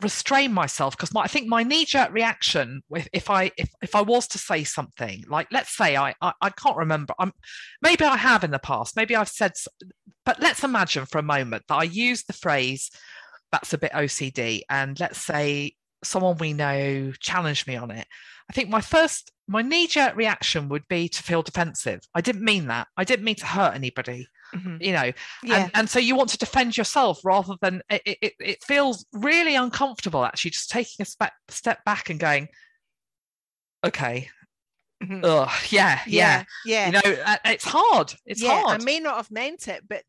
restrain 0.02 0.52
myself 0.52 0.98
because 0.98 1.12
I 1.16 1.28
think 1.28 1.48
my 1.48 1.64
knee-jerk 1.64 2.12
reaction 2.12 2.82
if, 2.90 3.08
if 3.14 3.30
I 3.30 3.52
if, 3.56 3.70
if 3.82 3.96
I 3.96 4.02
was 4.02 4.28
to 4.30 4.38
say 4.38 4.66
something 4.66 5.24
like 5.30 5.48
let's 5.50 5.78
say 5.78 5.96
I, 5.96 6.14
I 6.20 6.34
I, 6.42 6.50
can't 6.50 6.76
remember 6.76 7.14
I'm 7.20 7.32
maybe 7.82 8.04
I 8.04 8.18
have 8.18 8.44
in 8.44 8.52
the 8.52 8.60
past 8.60 8.98
maybe 8.98 9.16
I've 9.16 9.30
said 9.30 9.54
but 10.26 10.42
let's 10.42 10.64
imagine 10.64 11.06
for 11.06 11.20
a 11.20 11.24
moment 11.24 11.64
that 11.70 11.76
I 11.76 11.84
use 11.84 12.24
the 12.24 12.34
phrase 12.34 12.90
that's 13.54 13.72
a 13.72 13.78
bit 13.78 13.94
OCD 13.94 14.64
and 14.70 15.00
let's 15.00 15.22
say 15.22 15.76
someone 16.06 16.38
we 16.38 16.54
know 16.54 17.12
challenged 17.20 17.68
me 17.68 17.76
on 17.76 17.92
it 17.92 18.08
I 18.50 18.54
think 18.54 18.70
my 18.70 18.82
first 18.82 19.32
my 19.48 19.62
knee-jerk 19.62 20.16
reaction 20.16 20.70
would 20.70 20.88
be 20.88 21.10
to 21.10 21.24
feel 21.24 21.42
defensive 21.42 22.02
I 22.14 22.22
didn't 22.22 22.44
mean 22.44 22.68
that 22.68 22.88
I 22.98 23.04
didn't 23.04 23.26
mean 23.26 23.36
to 23.36 23.46
hurt 23.46 23.76
anybody 23.76 24.28
mm-hmm. 24.54 24.78
you 24.82 24.94
know 24.94 25.12
yeah. 25.44 25.64
and, 25.64 25.72
and 25.74 25.90
so 25.90 26.00
you 26.00 26.16
want 26.16 26.30
to 26.30 26.38
defend 26.38 26.78
yourself 26.78 27.20
rather 27.24 27.56
than 27.62 27.82
it, 27.90 28.18
it, 28.22 28.34
it 28.40 28.64
feels 28.64 29.06
really 29.14 29.56
uncomfortable 29.56 30.24
actually 30.24 30.52
just 30.52 30.70
taking 30.70 31.02
a 31.02 31.06
step, 31.06 31.34
step 31.50 31.84
back 31.86 32.10
and 32.10 32.20
going 32.20 32.48
okay 33.86 34.30
mm-hmm. 35.04 35.22
Ugh, 35.24 35.50
yeah, 35.70 36.00
yeah, 36.08 36.44
yeah, 36.66 36.86
You 36.86 36.92
know, 36.94 37.22
uh, 37.26 37.38
it's 37.46 37.66
hard. 37.66 38.14
It's 38.26 38.42
yeah, 38.42 38.62
hard. 38.62 38.82
I 38.82 38.84
may 38.86 39.02
not 39.02 39.18
have 39.18 39.30
meant 39.32 39.68
it, 39.68 39.84
but 39.88 40.04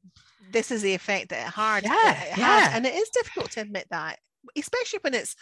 this 0.53 0.71
is 0.71 0.83
the 0.83 0.95
effect 0.95 1.31
that 1.31 1.47
it 1.47 1.53
hard. 1.53 1.85
Yeah, 1.85 2.23
it 2.23 2.39
yeah. 2.39 2.71
and 2.75 2.87
it 2.87 2.95
is 2.95 3.09
difficult 3.11 3.51
to 3.53 3.61
admit 3.61 3.87
that, 3.91 4.19
especially 4.57 5.01
when 5.03 5.15
it's 5.15 5.35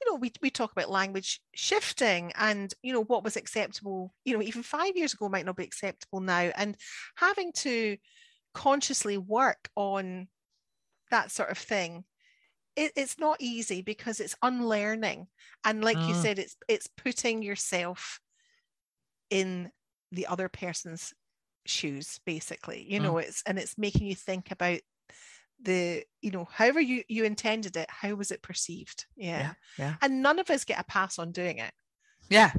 you 0.00 0.12
know, 0.12 0.18
we, 0.18 0.32
we 0.40 0.50
talk 0.50 0.72
about 0.72 0.90
language 0.90 1.40
shifting 1.54 2.32
and, 2.36 2.72
you 2.82 2.92
know, 2.92 3.02
what 3.04 3.24
was 3.24 3.36
acceptable, 3.36 4.12
you 4.24 4.36
know, 4.36 4.42
even 4.42 4.62
five 4.62 4.96
years 4.96 5.12
ago 5.12 5.28
might 5.28 5.46
not 5.46 5.56
be 5.56 5.64
acceptable 5.64 6.20
now. 6.20 6.50
And 6.56 6.76
having 7.16 7.52
to 7.58 7.96
consciously 8.54 9.18
work 9.18 9.68
on 9.76 10.28
that 11.10 11.30
sort 11.30 11.50
of 11.50 11.58
thing 11.58 12.04
it, 12.78 12.92
it's 12.94 13.18
not 13.18 13.36
easy 13.40 13.82
because 13.82 14.20
it's 14.20 14.36
unlearning 14.42 15.26
and 15.64 15.82
like 15.82 15.96
you 15.96 16.14
mm. 16.14 16.22
said 16.22 16.38
it's 16.38 16.56
it's 16.68 16.88
putting 16.96 17.42
yourself 17.42 18.20
in 19.30 19.70
the 20.12 20.26
other 20.26 20.48
person's 20.48 21.12
shoes 21.66 22.20
basically 22.24 22.86
you 22.88 23.00
mm. 23.00 23.02
know 23.02 23.18
it's 23.18 23.42
and 23.46 23.58
it's 23.58 23.76
making 23.76 24.06
you 24.06 24.14
think 24.14 24.50
about 24.52 24.78
the 25.62 26.04
you 26.20 26.30
know 26.30 26.46
however 26.50 26.80
you 26.80 27.02
you 27.08 27.24
intended 27.24 27.76
it 27.76 27.90
how 27.90 28.14
was 28.14 28.30
it 28.30 28.42
perceived 28.42 29.06
yeah. 29.16 29.40
yeah 29.40 29.52
yeah 29.78 29.94
and 30.02 30.22
none 30.22 30.38
of 30.38 30.50
us 30.50 30.64
get 30.64 30.80
a 30.80 30.84
pass 30.84 31.18
on 31.18 31.32
doing 31.32 31.58
it 31.58 31.72
yeah 32.30 32.52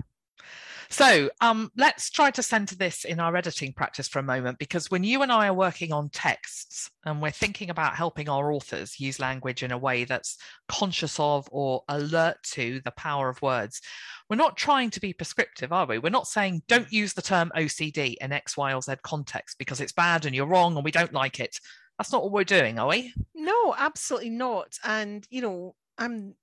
so 0.92 1.30
um, 1.40 1.72
let's 1.78 2.10
try 2.10 2.32
to 2.32 2.42
center 2.42 2.76
this 2.76 3.06
in 3.06 3.20
our 3.20 3.36
editing 3.36 3.74
practice 3.74 4.08
for 4.08 4.18
a 4.18 4.24
moment, 4.24 4.58
because 4.58 4.90
when 4.90 5.04
you 5.04 5.22
and 5.22 5.32
I 5.32 5.48
are 5.48 5.54
working 5.54 5.94
on 5.94 6.10
texts 6.10 6.90
and 7.06 7.22
we're 7.22 7.30
thinking 7.30 7.70
about 7.70 7.96
helping 7.96 8.28
our 8.28 8.52
authors 8.52 9.00
use 9.00 9.20
language 9.20 9.62
in 9.62 9.72
a 9.72 9.78
way 9.78 10.04
that's 10.04 10.38
conscious 10.68 11.20
of 11.20 11.48
or 11.52 11.84
alert 11.90 12.38
to 12.54 12.82
the 12.86 12.92
power 12.92 13.30
of 13.30 13.42
words, 13.44 13.82
we're 14.30 14.36
not 14.36 14.58
trying 14.58 14.90
to 14.90 15.00
be 15.00 15.14
prescriptive, 15.14 15.72
are 15.72 15.86
we? 15.86 16.00
We're 16.00 16.10
not 16.10 16.28
saying 16.28 16.64
don't 16.68 16.92
use 16.92 17.14
the 17.14 17.22
term 17.22 17.52
OCD 17.56 18.16
in 18.20 18.32
X, 18.32 18.58
Y, 18.58 18.74
or 18.74 18.82
Z 18.82 18.94
context 19.04 19.60
because 19.60 19.82
it's 19.82 19.92
bad 19.92 20.26
and 20.26 20.36
you're 20.36 20.48
wrong 20.48 20.76
and 20.76 20.84
we 20.84 20.92
don't 20.92 21.14
like 21.14 21.40
it. 21.40 21.60
That's 22.00 22.14
not 22.14 22.24
what 22.24 22.32
we're 22.32 22.46
doing, 22.46 22.80
are 22.80 22.88
we? 22.88 23.14
No, 23.36 23.76
absolutely 23.78 24.30
not. 24.30 24.78
And, 24.86 25.28
you 25.30 25.42
know, 25.42 25.76
I'm 25.98 26.34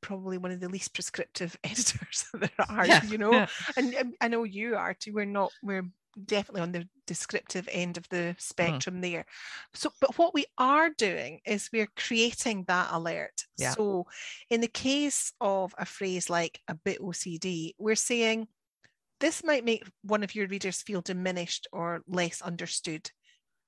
probably 0.00 0.38
one 0.38 0.52
of 0.52 0.60
the 0.60 0.70
least 0.70 0.94
prescriptive 0.94 1.54
editors 1.64 2.24
there 2.34 2.50
are, 2.68 2.86
yeah, 2.86 3.04
you 3.04 3.18
know, 3.18 3.32
yeah. 3.32 3.46
and, 3.76 4.14
I 4.22 4.28
know 4.28 4.44
you 4.44 4.74
are 4.74 4.94
too. 4.94 5.12
We're 5.12 5.26
not, 5.26 5.52
we're 5.62 5.84
definitely 6.24 6.62
on 6.62 6.72
the 6.72 6.88
descriptive 7.06 7.68
end 7.70 7.98
of 7.98 8.08
the 8.08 8.16
mm. 8.16 8.40
spectrum 8.40 8.96
mm. 8.96 9.02
there. 9.02 9.26
So, 9.74 9.92
but 10.00 10.16
what 10.16 10.32
we 10.32 10.46
are 10.56 10.88
doing 10.88 11.40
is 11.44 11.68
we're 11.70 11.88
creating 11.94 12.64
that 12.68 12.88
alert. 12.90 13.44
Yeah. 13.58 13.72
So, 13.72 14.06
in 14.48 14.62
the 14.62 14.68
case 14.68 15.34
of 15.42 15.74
a 15.76 15.84
phrase 15.84 16.30
like 16.30 16.58
a 16.68 16.74
bit 16.74 17.02
OCD, 17.02 17.72
we're 17.78 17.96
saying 17.96 18.48
this 19.20 19.44
might 19.44 19.64
make 19.64 19.84
one 20.02 20.22
of 20.22 20.34
your 20.34 20.48
readers 20.48 20.82
feel 20.82 21.00
diminished 21.02 21.68
or 21.70 22.02
less 22.08 22.40
understood. 22.42 23.10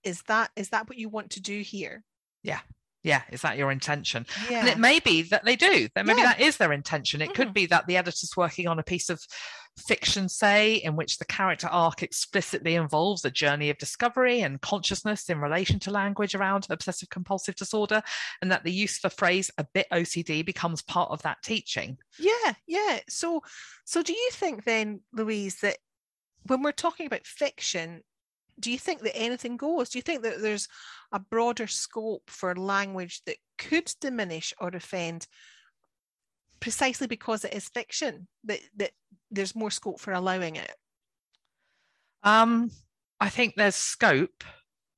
Is 0.05 0.23
that 0.29 0.51
is 0.57 0.71
that 0.71 0.89
what 0.89 0.99
you 0.99 1.09
want 1.09 1.31
to 1.31 1.41
do 1.41 1.61
here? 1.61 2.05
Yeah, 2.43 2.61
yeah 3.05 3.23
is 3.31 3.43
that 3.43 3.57
your 3.57 3.71
intention 3.71 4.27
yeah. 4.51 4.61
and 4.61 4.69
it 4.69 4.79
may 4.79 4.99
be 4.99 5.23
that 5.23 5.45
they 5.45 5.55
do 5.55 5.89
that 5.95 6.05
maybe 6.05 6.21
yeah. 6.21 6.33
that 6.33 6.41
is 6.41 6.57
their 6.57 6.73
intention 6.73 7.23
it 7.23 7.31
mm. 7.31 7.35
could 7.35 7.55
be 7.55 7.67
that 7.67 7.87
the 7.87 7.97
editor's 7.97 8.37
working 8.37 8.67
on 8.67 8.81
a 8.81 8.83
piece 8.83 9.09
of 9.09 9.21
fiction 9.77 10.29
say 10.29 10.75
in 10.77 10.97
which 10.97 11.19
the 11.19 11.25
character 11.25 11.67
arc 11.69 12.03
explicitly 12.03 12.75
involves 12.75 13.25
a 13.25 13.31
journey 13.31 13.71
of 13.71 13.79
discovery 13.79 14.41
and 14.41 14.61
consciousness 14.61 15.29
in 15.29 15.41
relation 15.41 15.79
to 15.79 15.91
language 15.91 16.35
around 16.35 16.67
obsessive 16.71 17.11
compulsive 17.11 17.55
disorder 17.57 18.03
and 18.41 18.51
that 18.51 18.65
the 18.65 18.73
use 18.73 18.97
of 18.97 19.03
the 19.03 19.11
phrase 19.11 19.51
a 19.59 19.67
bit 19.75 19.87
ocd 19.93 20.47
becomes 20.47 20.81
part 20.83 21.11
of 21.11 21.21
that 21.23 21.37
teaching 21.43 21.99
yeah 22.19 22.55
yeah 22.67 23.01
so 23.09 23.43
so 23.85 24.03
do 24.03 24.13
you 24.13 24.29
think 24.33 24.65
then 24.65 25.01
louise 25.13 25.57
that 25.57 25.77
when 26.47 26.63
we're 26.63 26.73
talking 26.73 27.07
about 27.07 27.27
fiction 27.27 28.03
do 28.59 28.71
you 28.71 28.79
think 28.79 29.03
that 29.03 29.17
anything 29.17 29.57
goes? 29.57 29.91
Do 29.91 29.99
you 29.99 30.03
think 30.03 30.23
that 30.23 30.41
there's 30.41 30.69
a 31.13 31.19
broader 31.19 31.67
scope 31.67 32.23
for 32.29 32.55
language 32.55 33.23
that 33.27 33.37
could 33.59 33.93
diminish 34.01 34.55
or 34.61 34.69
offend 34.69 35.27
precisely 36.61 37.07
because 37.07 37.45
it 37.45 37.55
is 37.55 37.69
fiction, 37.69 38.27
that, 38.45 38.61
that 38.77 38.93
there's 39.31 39.57
more 39.57 39.71
scope 39.71 40.01
for 40.01 40.13
allowing 40.13 40.57
it? 40.57 40.73
Um, 42.23 42.71
I 43.21 43.29
think 43.29 43.55
there's 43.57 43.77
scope, 43.77 44.45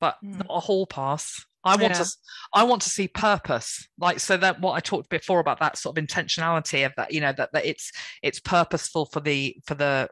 but 0.00 0.16
mm. 0.24 0.38
not 0.38 0.46
a 0.48 0.60
hall 0.60 0.86
pass. 0.86 1.44
I 1.64 1.70
want 1.70 1.94
yeah. 1.94 2.04
to 2.04 2.12
I 2.54 2.62
want 2.62 2.82
to 2.82 2.90
see 2.90 3.08
purpose. 3.08 3.88
Like 3.98 4.20
so 4.20 4.36
that 4.36 4.60
what 4.60 4.74
I 4.74 4.80
talked 4.80 5.08
before 5.10 5.40
about 5.40 5.58
that 5.58 5.76
sort 5.76 5.98
of 5.98 6.04
intentionality 6.04 6.86
of 6.86 6.92
that, 6.96 7.12
you 7.12 7.20
know, 7.20 7.32
that, 7.32 7.50
that 7.52 7.66
it's 7.66 7.90
it's 8.22 8.38
purposeful 8.38 9.06
for 9.06 9.18
the 9.18 9.56
for 9.66 9.74
the 9.74 10.08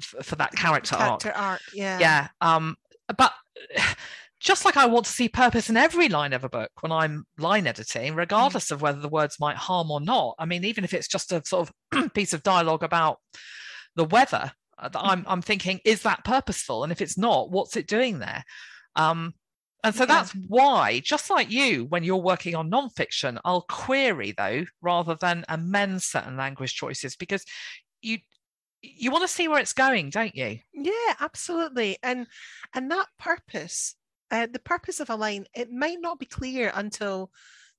for 0.00 0.36
that 0.36 0.52
character, 0.52 0.96
character 0.96 1.30
arc. 1.30 1.38
arc. 1.38 1.60
Yeah. 1.74 1.98
Yeah. 1.98 2.28
Um, 2.40 2.76
but 3.16 3.32
just 4.42 4.64
like 4.64 4.76
I 4.76 4.86
want 4.86 5.06
to 5.06 5.12
see 5.12 5.28
purpose 5.28 5.70
in 5.70 5.76
every 5.76 6.08
line 6.08 6.32
of 6.32 6.42
a 6.42 6.48
book 6.48 6.70
when 6.80 6.90
I'm 6.90 7.24
line 7.38 7.66
editing, 7.66 8.14
regardless 8.16 8.68
mm. 8.68 8.72
of 8.72 8.82
whether 8.82 9.00
the 9.00 9.08
words 9.08 9.38
might 9.38 9.56
harm 9.56 9.90
or 9.90 10.00
not. 10.00 10.34
I 10.38 10.46
mean, 10.46 10.64
even 10.64 10.82
if 10.82 10.92
it's 10.92 11.08
just 11.08 11.32
a 11.32 11.42
sort 11.44 11.70
of 11.92 12.12
piece 12.14 12.32
of 12.32 12.42
dialogue 12.42 12.82
about 12.82 13.18
the 13.94 14.04
weather, 14.04 14.52
uh, 14.78 14.88
I'm 14.94 15.24
I'm 15.28 15.42
thinking, 15.42 15.80
is 15.84 16.02
that 16.02 16.24
purposeful? 16.24 16.82
And 16.82 16.90
if 16.90 17.00
it's 17.00 17.16
not, 17.16 17.50
what's 17.50 17.76
it 17.76 17.86
doing 17.86 18.18
there? 18.18 18.44
Um, 18.96 19.34
and 19.84 19.94
so 19.94 20.02
yeah. 20.02 20.06
that's 20.06 20.32
why, 20.48 21.00
just 21.00 21.30
like 21.30 21.50
you, 21.50 21.86
when 21.86 22.04
you're 22.04 22.16
working 22.16 22.54
on 22.54 22.70
nonfiction, 22.70 23.38
I'll 23.44 23.66
query 23.68 24.32
though 24.36 24.64
rather 24.80 25.16
than 25.20 25.44
amend 25.48 26.02
certain 26.02 26.36
language 26.36 26.74
choices 26.74 27.16
because 27.16 27.44
you 28.00 28.18
you 28.82 29.10
want 29.10 29.22
to 29.22 29.28
see 29.28 29.48
where 29.48 29.60
it's 29.60 29.72
going, 29.72 30.10
don't 30.10 30.34
you? 30.34 30.58
Yeah, 30.72 31.14
absolutely. 31.20 31.98
And 32.02 32.26
and 32.74 32.90
that 32.90 33.06
purpose, 33.18 33.94
uh, 34.30 34.48
the 34.50 34.58
purpose 34.58 35.00
of 35.00 35.10
a 35.10 35.16
line, 35.16 35.46
it 35.54 35.70
might 35.70 36.00
not 36.00 36.18
be 36.18 36.26
clear 36.26 36.72
until 36.74 37.30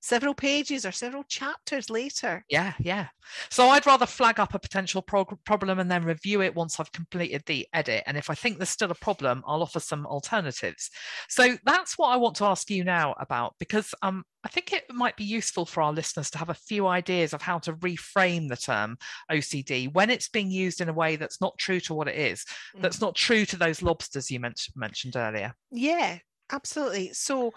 several 0.04 0.34
pages 0.34 0.86
or 0.86 0.92
several 0.92 1.24
chapters 1.24 1.90
later. 1.90 2.44
Yeah, 2.50 2.74
yeah. 2.78 3.08
So 3.50 3.70
I'd 3.70 3.86
rather 3.86 4.06
flag 4.06 4.38
up 4.38 4.54
a 4.54 4.60
potential 4.60 5.02
prog- 5.02 5.40
problem 5.46 5.80
and 5.80 5.90
then 5.90 6.04
review 6.04 6.42
it 6.42 6.54
once 6.54 6.78
I've 6.78 6.92
completed 6.92 7.44
the 7.46 7.66
edit. 7.74 8.04
And 8.06 8.18
if 8.18 8.30
I 8.30 8.36
think 8.36 8.58
there's 8.58 8.70
still 8.70 8.92
a 8.92 8.96
problem, 8.96 9.44
I'll 9.48 9.64
offer 9.64 9.80
some 9.80 10.06
alternatives. 10.06 10.90
So 11.30 11.58
that's 11.64 11.98
what 11.98 12.10
I 12.10 12.18
want 12.18 12.36
to 12.36 12.46
ask 12.46 12.70
you 12.70 12.84
now 12.84 13.16
about 13.18 13.56
because 13.60 13.96
um, 14.02 14.26
I 14.44 14.50
think 14.50 14.74
it 14.74 14.84
might 14.92 15.16
be 15.16 15.24
useful 15.24 15.66
for 15.66 15.82
our 15.82 15.94
listeners 15.94 16.30
to 16.32 16.38
have 16.38 16.50
a 16.50 16.54
few 16.54 16.86
ideas 16.86 17.34
of 17.34 17.42
how 17.42 17.60
to 17.60 17.72
reframe 17.72 18.50
the 18.50 18.58
term 18.58 18.98
OCD 19.32 19.94
when 19.94 20.10
it's 20.10 20.28
being 20.28 20.52
used 20.52 20.82
in 20.82 20.90
a 20.90 20.94
way 20.94 21.16
that's 21.16 21.40
not 21.40 21.58
true 21.58 21.80
to 21.80 21.94
what 21.94 22.10
it 22.10 22.18
is, 22.18 22.44
that's 22.78 22.98
mm. 22.98 23.04
not 23.04 23.16
true 23.16 23.46
to 23.46 23.56
those 23.56 23.82
lobsters 23.82 24.30
you 24.30 24.42
men- 24.42 24.54
mentioned 24.76 25.16
earlier. 25.16 25.56
Yeah, 25.72 26.18
absolutely. 26.52 27.14
So 27.14 27.54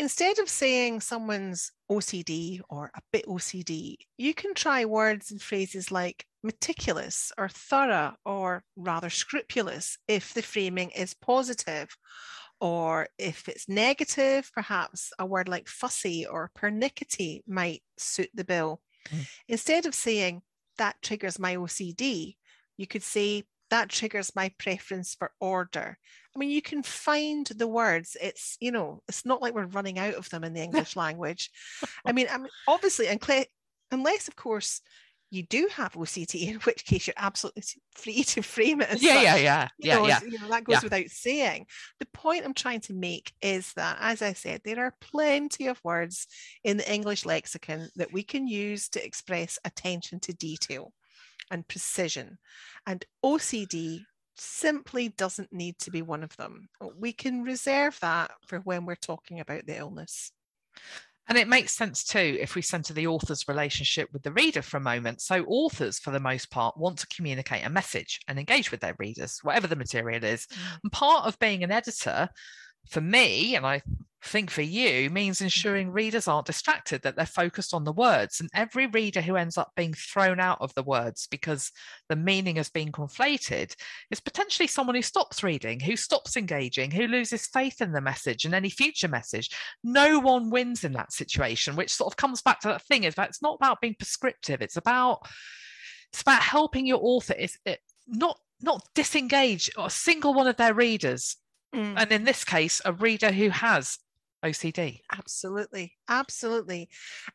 instead 0.00 0.38
of 0.38 0.48
saying 0.48 0.98
someone's 0.98 1.72
OCD 1.90 2.62
or 2.70 2.90
a 2.94 3.02
bit 3.12 3.26
OCD, 3.26 3.96
you 4.16 4.32
can 4.32 4.54
try 4.54 4.86
words 4.86 5.30
and 5.30 5.42
phrases 5.42 5.92
like 5.92 6.24
meticulous 6.42 7.30
or 7.36 7.50
thorough 7.50 8.14
or 8.24 8.64
rather 8.76 9.10
scrupulous 9.10 9.98
if 10.08 10.32
the 10.32 10.40
framing 10.40 10.90
is 10.92 11.12
positive. 11.12 11.94
Or 12.62 13.08
if 13.18 13.46
it's 13.46 13.68
negative, 13.68 14.50
perhaps 14.54 15.12
a 15.18 15.26
word 15.26 15.48
like 15.48 15.68
fussy 15.68 16.26
or 16.26 16.50
pernickety 16.54 17.42
might 17.46 17.82
suit 17.98 18.30
the 18.32 18.44
bill. 18.44 18.80
Mm. 19.10 19.26
Instead 19.48 19.86
of 19.86 19.94
saying 19.94 20.40
that 20.78 20.96
triggers 21.02 21.38
my 21.38 21.56
OCD, 21.56 22.36
you 22.78 22.86
could 22.86 23.02
say 23.02 23.44
that 23.70 23.88
triggers 23.88 24.34
my 24.36 24.52
preference 24.58 25.14
for 25.14 25.32
order. 25.40 25.96
I 26.34 26.38
mean, 26.38 26.50
you 26.50 26.62
can 26.62 26.82
find 26.82 27.46
the 27.46 27.66
words. 27.66 28.16
It's, 28.20 28.56
you 28.60 28.72
know, 28.72 29.02
it's 29.08 29.26
not 29.26 29.42
like 29.42 29.54
we're 29.54 29.66
running 29.66 29.98
out 29.98 30.14
of 30.14 30.28
them 30.30 30.44
in 30.44 30.52
the 30.52 30.62
English 30.62 30.96
language. 30.96 31.50
I 32.04 32.12
mean, 32.12 32.26
I 32.30 32.38
mean, 32.38 32.48
obviously, 32.68 33.06
unless, 33.90 34.28
of 34.28 34.36
course, 34.36 34.80
you 35.32 35.44
do 35.44 35.68
have 35.72 35.92
OCD, 35.92 36.48
in 36.48 36.56
which 36.60 36.84
case 36.84 37.06
you're 37.06 37.14
absolutely 37.16 37.62
free 37.94 38.24
to 38.24 38.42
frame 38.42 38.80
it 38.80 38.90
as 38.90 39.02
yeah, 39.02 39.14
such. 39.14 39.22
yeah, 39.22 39.36
yeah, 39.36 39.68
yeah, 39.78 39.94
know, 39.94 40.06
yeah. 40.06 40.20
You 40.24 40.38
know, 40.40 40.48
that 40.48 40.64
goes 40.64 40.74
yeah. 40.74 40.80
without 40.82 41.08
saying. 41.08 41.66
The 42.00 42.06
point 42.06 42.44
I'm 42.44 42.54
trying 42.54 42.80
to 42.82 42.94
make 42.94 43.32
is 43.40 43.72
that, 43.74 43.98
as 44.00 44.22
I 44.22 44.32
said, 44.32 44.62
there 44.64 44.84
are 44.84 44.94
plenty 45.00 45.68
of 45.68 45.80
words 45.84 46.26
in 46.64 46.78
the 46.78 46.92
English 46.92 47.24
lexicon 47.24 47.88
that 47.96 48.12
we 48.12 48.24
can 48.24 48.48
use 48.48 48.88
to 48.90 49.04
express 49.04 49.58
attention 49.64 50.18
to 50.20 50.32
detail 50.32 50.92
and 51.50 51.66
precision. 51.68 52.38
And 52.86 53.04
OCD 53.24 54.04
simply 54.36 55.08
doesn't 55.08 55.52
need 55.52 55.78
to 55.78 55.90
be 55.90 56.02
one 56.02 56.22
of 56.22 56.36
them. 56.36 56.68
We 56.96 57.12
can 57.12 57.42
reserve 57.42 57.98
that 58.00 58.30
for 58.46 58.58
when 58.60 58.86
we're 58.86 58.94
talking 58.94 59.40
about 59.40 59.66
the 59.66 59.76
illness. 59.76 60.32
And 61.28 61.38
it 61.38 61.46
makes 61.46 61.76
sense 61.76 62.02
too 62.02 62.38
if 62.40 62.56
we 62.56 62.62
centre 62.62 62.92
the 62.92 63.06
author's 63.06 63.46
relationship 63.46 64.08
with 64.12 64.22
the 64.22 64.32
reader 64.32 64.62
for 64.62 64.78
a 64.78 64.80
moment. 64.80 65.20
So, 65.20 65.44
authors, 65.44 66.00
for 66.00 66.10
the 66.10 66.18
most 66.18 66.50
part, 66.50 66.76
want 66.76 66.98
to 66.98 67.06
communicate 67.06 67.64
a 67.64 67.70
message 67.70 68.18
and 68.26 68.36
engage 68.36 68.72
with 68.72 68.80
their 68.80 68.96
readers, 68.98 69.38
whatever 69.42 69.68
the 69.68 69.76
material 69.76 70.24
is. 70.24 70.46
Mm. 70.46 70.78
And 70.82 70.92
part 70.92 71.26
of 71.26 71.38
being 71.38 71.62
an 71.62 71.70
editor, 71.70 72.28
for 72.88 73.00
me, 73.00 73.54
and 73.54 73.66
I 73.66 73.82
think 74.22 74.50
for 74.50 74.62
you 74.62 75.08
means 75.08 75.40
ensuring 75.40 75.90
readers 75.90 76.28
aren't 76.28 76.46
distracted, 76.46 77.02
that 77.02 77.16
they're 77.16 77.26
focused 77.26 77.72
on 77.72 77.84
the 77.84 77.92
words. 77.92 78.40
And 78.40 78.50
every 78.54 78.86
reader 78.86 79.20
who 79.20 79.36
ends 79.36 79.56
up 79.56 79.72
being 79.76 79.94
thrown 79.94 80.40
out 80.40 80.58
of 80.60 80.74
the 80.74 80.82
words 80.82 81.26
because 81.30 81.72
the 82.08 82.16
meaning 82.16 82.56
has 82.56 82.68
been 82.68 82.92
conflated 82.92 83.74
is 84.10 84.20
potentially 84.20 84.66
someone 84.66 84.96
who 84.96 85.02
stops 85.02 85.42
reading, 85.42 85.80
who 85.80 85.96
stops 85.96 86.36
engaging, 86.36 86.90
who 86.90 87.06
loses 87.06 87.46
faith 87.46 87.80
in 87.80 87.92
the 87.92 88.00
message 88.00 88.44
and 88.44 88.54
any 88.54 88.70
future 88.70 89.08
message. 89.08 89.50
No 89.82 90.18
one 90.18 90.50
wins 90.50 90.84
in 90.84 90.92
that 90.92 91.12
situation, 91.12 91.76
which 91.76 91.92
sort 91.92 92.12
of 92.12 92.16
comes 92.16 92.42
back 92.42 92.60
to 92.60 92.68
that 92.68 92.82
thing 92.82 93.04
is 93.04 93.14
that 93.14 93.28
it's 93.28 93.42
not 93.42 93.56
about 93.56 93.80
being 93.80 93.96
prescriptive, 93.98 94.60
it's 94.60 94.76
about 94.76 95.20
it's 96.12 96.22
about 96.22 96.42
helping 96.42 96.86
your 96.86 96.98
author 97.00 97.34
is 97.34 97.56
it 97.64 97.78
not 98.08 98.36
not 98.62 98.84
disengage 98.94 99.70
a 99.78 99.88
single 99.88 100.34
one 100.34 100.48
of 100.48 100.56
their 100.56 100.74
readers 100.74 101.36
Mm. 101.74 101.94
And 101.96 102.12
in 102.12 102.24
this 102.24 102.44
case, 102.44 102.80
a 102.84 102.92
reader 102.92 103.30
who 103.32 103.50
has 103.50 103.98
OCD. 104.44 105.00
Absolutely, 105.12 105.96
absolutely, 106.08 106.88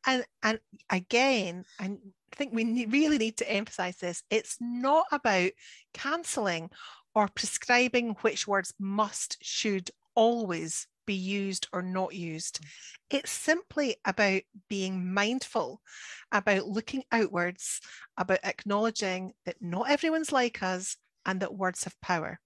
and 0.06 0.26
and 0.42 0.60
again, 0.90 1.64
I 1.80 1.98
think 2.32 2.54
we 2.54 2.86
really 2.88 3.18
need 3.18 3.38
to 3.38 3.52
emphasize 3.52 3.98
this. 3.98 4.24
It's 4.30 4.58
not 4.60 5.06
about 5.12 5.52
cancelling 5.94 6.72
or 7.14 7.30
prescribing 7.34 8.16
which 8.22 8.48
words 8.48 8.74
must, 8.80 9.38
should, 9.42 9.92
always 10.16 10.88
be 11.06 11.14
used 11.14 11.68
or 11.72 11.82
not 11.82 12.14
used. 12.14 12.62
Mm. 12.62 12.68
It's 13.12 13.32
simply 13.32 13.96
about 14.06 14.42
being 14.70 15.14
mindful, 15.14 15.82
about 16.32 16.68
looking 16.68 17.04
outwards, 17.12 17.80
about 18.18 18.40
acknowledging 18.44 19.34
that 19.46 19.62
not 19.62 19.90
everyone's 19.90 20.32
like 20.32 20.64
us 20.64 20.98
and 21.26 21.40
that 21.42 21.54
words 21.54 21.84
have 21.84 22.00
power. 22.02 22.40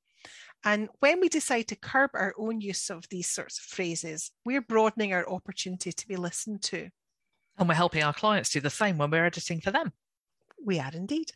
And 0.66 0.90
when 1.00 1.22
we 1.22 1.30
decide 1.30 1.68
to 1.70 1.76
curb 1.76 2.12
our 2.14 2.34
own 2.38 2.60
use 2.60 2.90
of 2.90 3.06
these 3.10 3.30
sorts 3.30 3.60
of 3.60 3.66
phrases, 3.66 4.32
we're 4.46 4.62
broadening 4.62 5.14
our 5.14 5.30
opportunity 5.30 5.92
to 5.92 6.08
be 6.08 6.18
listened 6.18 6.62
to. 6.64 6.90
And 7.58 7.68
we're 7.68 7.76
helping 7.76 8.04
our 8.04 8.14
clients 8.14 8.50
do 8.50 8.60
the 8.60 8.70
same 8.70 8.98
when 8.98 9.12
we're 9.12 9.26
editing 9.26 9.62
for 9.62 9.72
them. 9.72 9.94
We 10.64 10.80
are 10.80 10.92
indeed. 10.94 11.32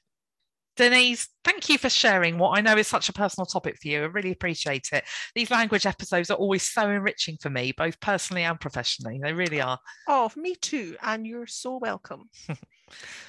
Denise, 0.76 1.30
thank 1.44 1.70
you 1.70 1.78
for 1.78 1.90
sharing 1.90 2.40
what 2.40 2.58
I 2.58 2.62
know 2.62 2.76
is 2.76 2.88
such 2.88 3.08
a 3.08 3.14
personal 3.14 3.46
topic 3.46 3.78
for 3.80 3.88
you. 3.88 4.04
I 4.04 4.06
really 4.06 4.32
appreciate 4.32 4.90
it. 4.92 5.04
These 5.36 5.52
language 5.52 5.86
episodes 5.86 6.32
are 6.32 6.38
always 6.38 6.64
so 6.64 6.90
enriching 6.90 7.38
for 7.40 7.52
me, 7.52 7.74
both 7.74 8.00
personally 8.00 8.44
and 8.44 8.60
professionally. 8.60 9.20
They 9.22 9.34
really 9.34 9.62
are. 9.62 9.78
Oh, 10.08 10.32
me 10.36 10.56
too. 10.56 10.98
And 11.04 11.28
you're 11.28 11.46
so 11.46 11.78
welcome. 11.78 12.30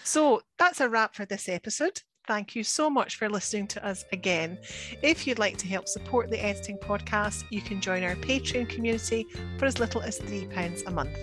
so 0.05 0.41
that's 0.59 0.81
a 0.81 0.89
wrap 0.89 1.15
for 1.15 1.27
this 1.27 1.49
episode. 1.49 2.01
Thank 2.27 2.57
you 2.57 2.65
so 2.65 2.89
much 2.89 3.17
for 3.17 3.29
listening 3.29 3.67
to 3.69 3.87
us 3.87 4.05
again. 4.13 4.59
If 5.03 5.27
you'd 5.27 5.39
like 5.39 5.59
to 5.59 5.67
help 5.67 5.89
support 5.89 6.31
the 6.31 6.43
Editing 6.43 6.79
Podcast, 6.79 7.45
you 7.51 7.61
can 7.61 7.81
join 7.81 8.03
our 8.03 8.15
Patreon 8.17 8.69
community 8.69 9.27
for 9.59 9.67
as 9.67 9.79
little 9.79 10.01
as 10.01 10.19
£3 10.21 10.87
a 10.87 10.91
month. 10.91 11.19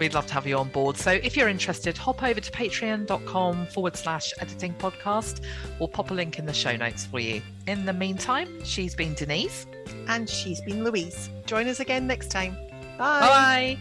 We'd 0.00 0.14
love 0.14 0.26
to 0.28 0.34
have 0.34 0.46
you 0.46 0.56
on 0.56 0.70
board. 0.70 0.96
So 0.96 1.10
if 1.10 1.36
you're 1.36 1.48
interested, 1.48 1.96
hop 1.96 2.22
over 2.22 2.40
to 2.40 2.50
patreon.com 2.50 3.66
forward 3.66 3.96
slash 3.96 4.32
editing 4.40 4.74
podcast. 4.74 5.44
We'll 5.78 5.88
pop 5.88 6.10
a 6.10 6.14
link 6.14 6.38
in 6.38 6.46
the 6.46 6.54
show 6.54 6.74
notes 6.74 7.04
for 7.04 7.20
you. 7.20 7.42
In 7.66 7.84
the 7.84 7.92
meantime, 7.92 8.64
she's 8.64 8.94
been 8.94 9.12
Denise. 9.14 9.66
And 10.08 10.28
she's 10.28 10.62
been 10.62 10.84
Louise. 10.84 11.28
Join 11.44 11.68
us 11.68 11.80
again 11.80 12.06
next 12.06 12.30
time. 12.30 12.54
Bye. 12.96 13.20
Bye. 13.20 13.78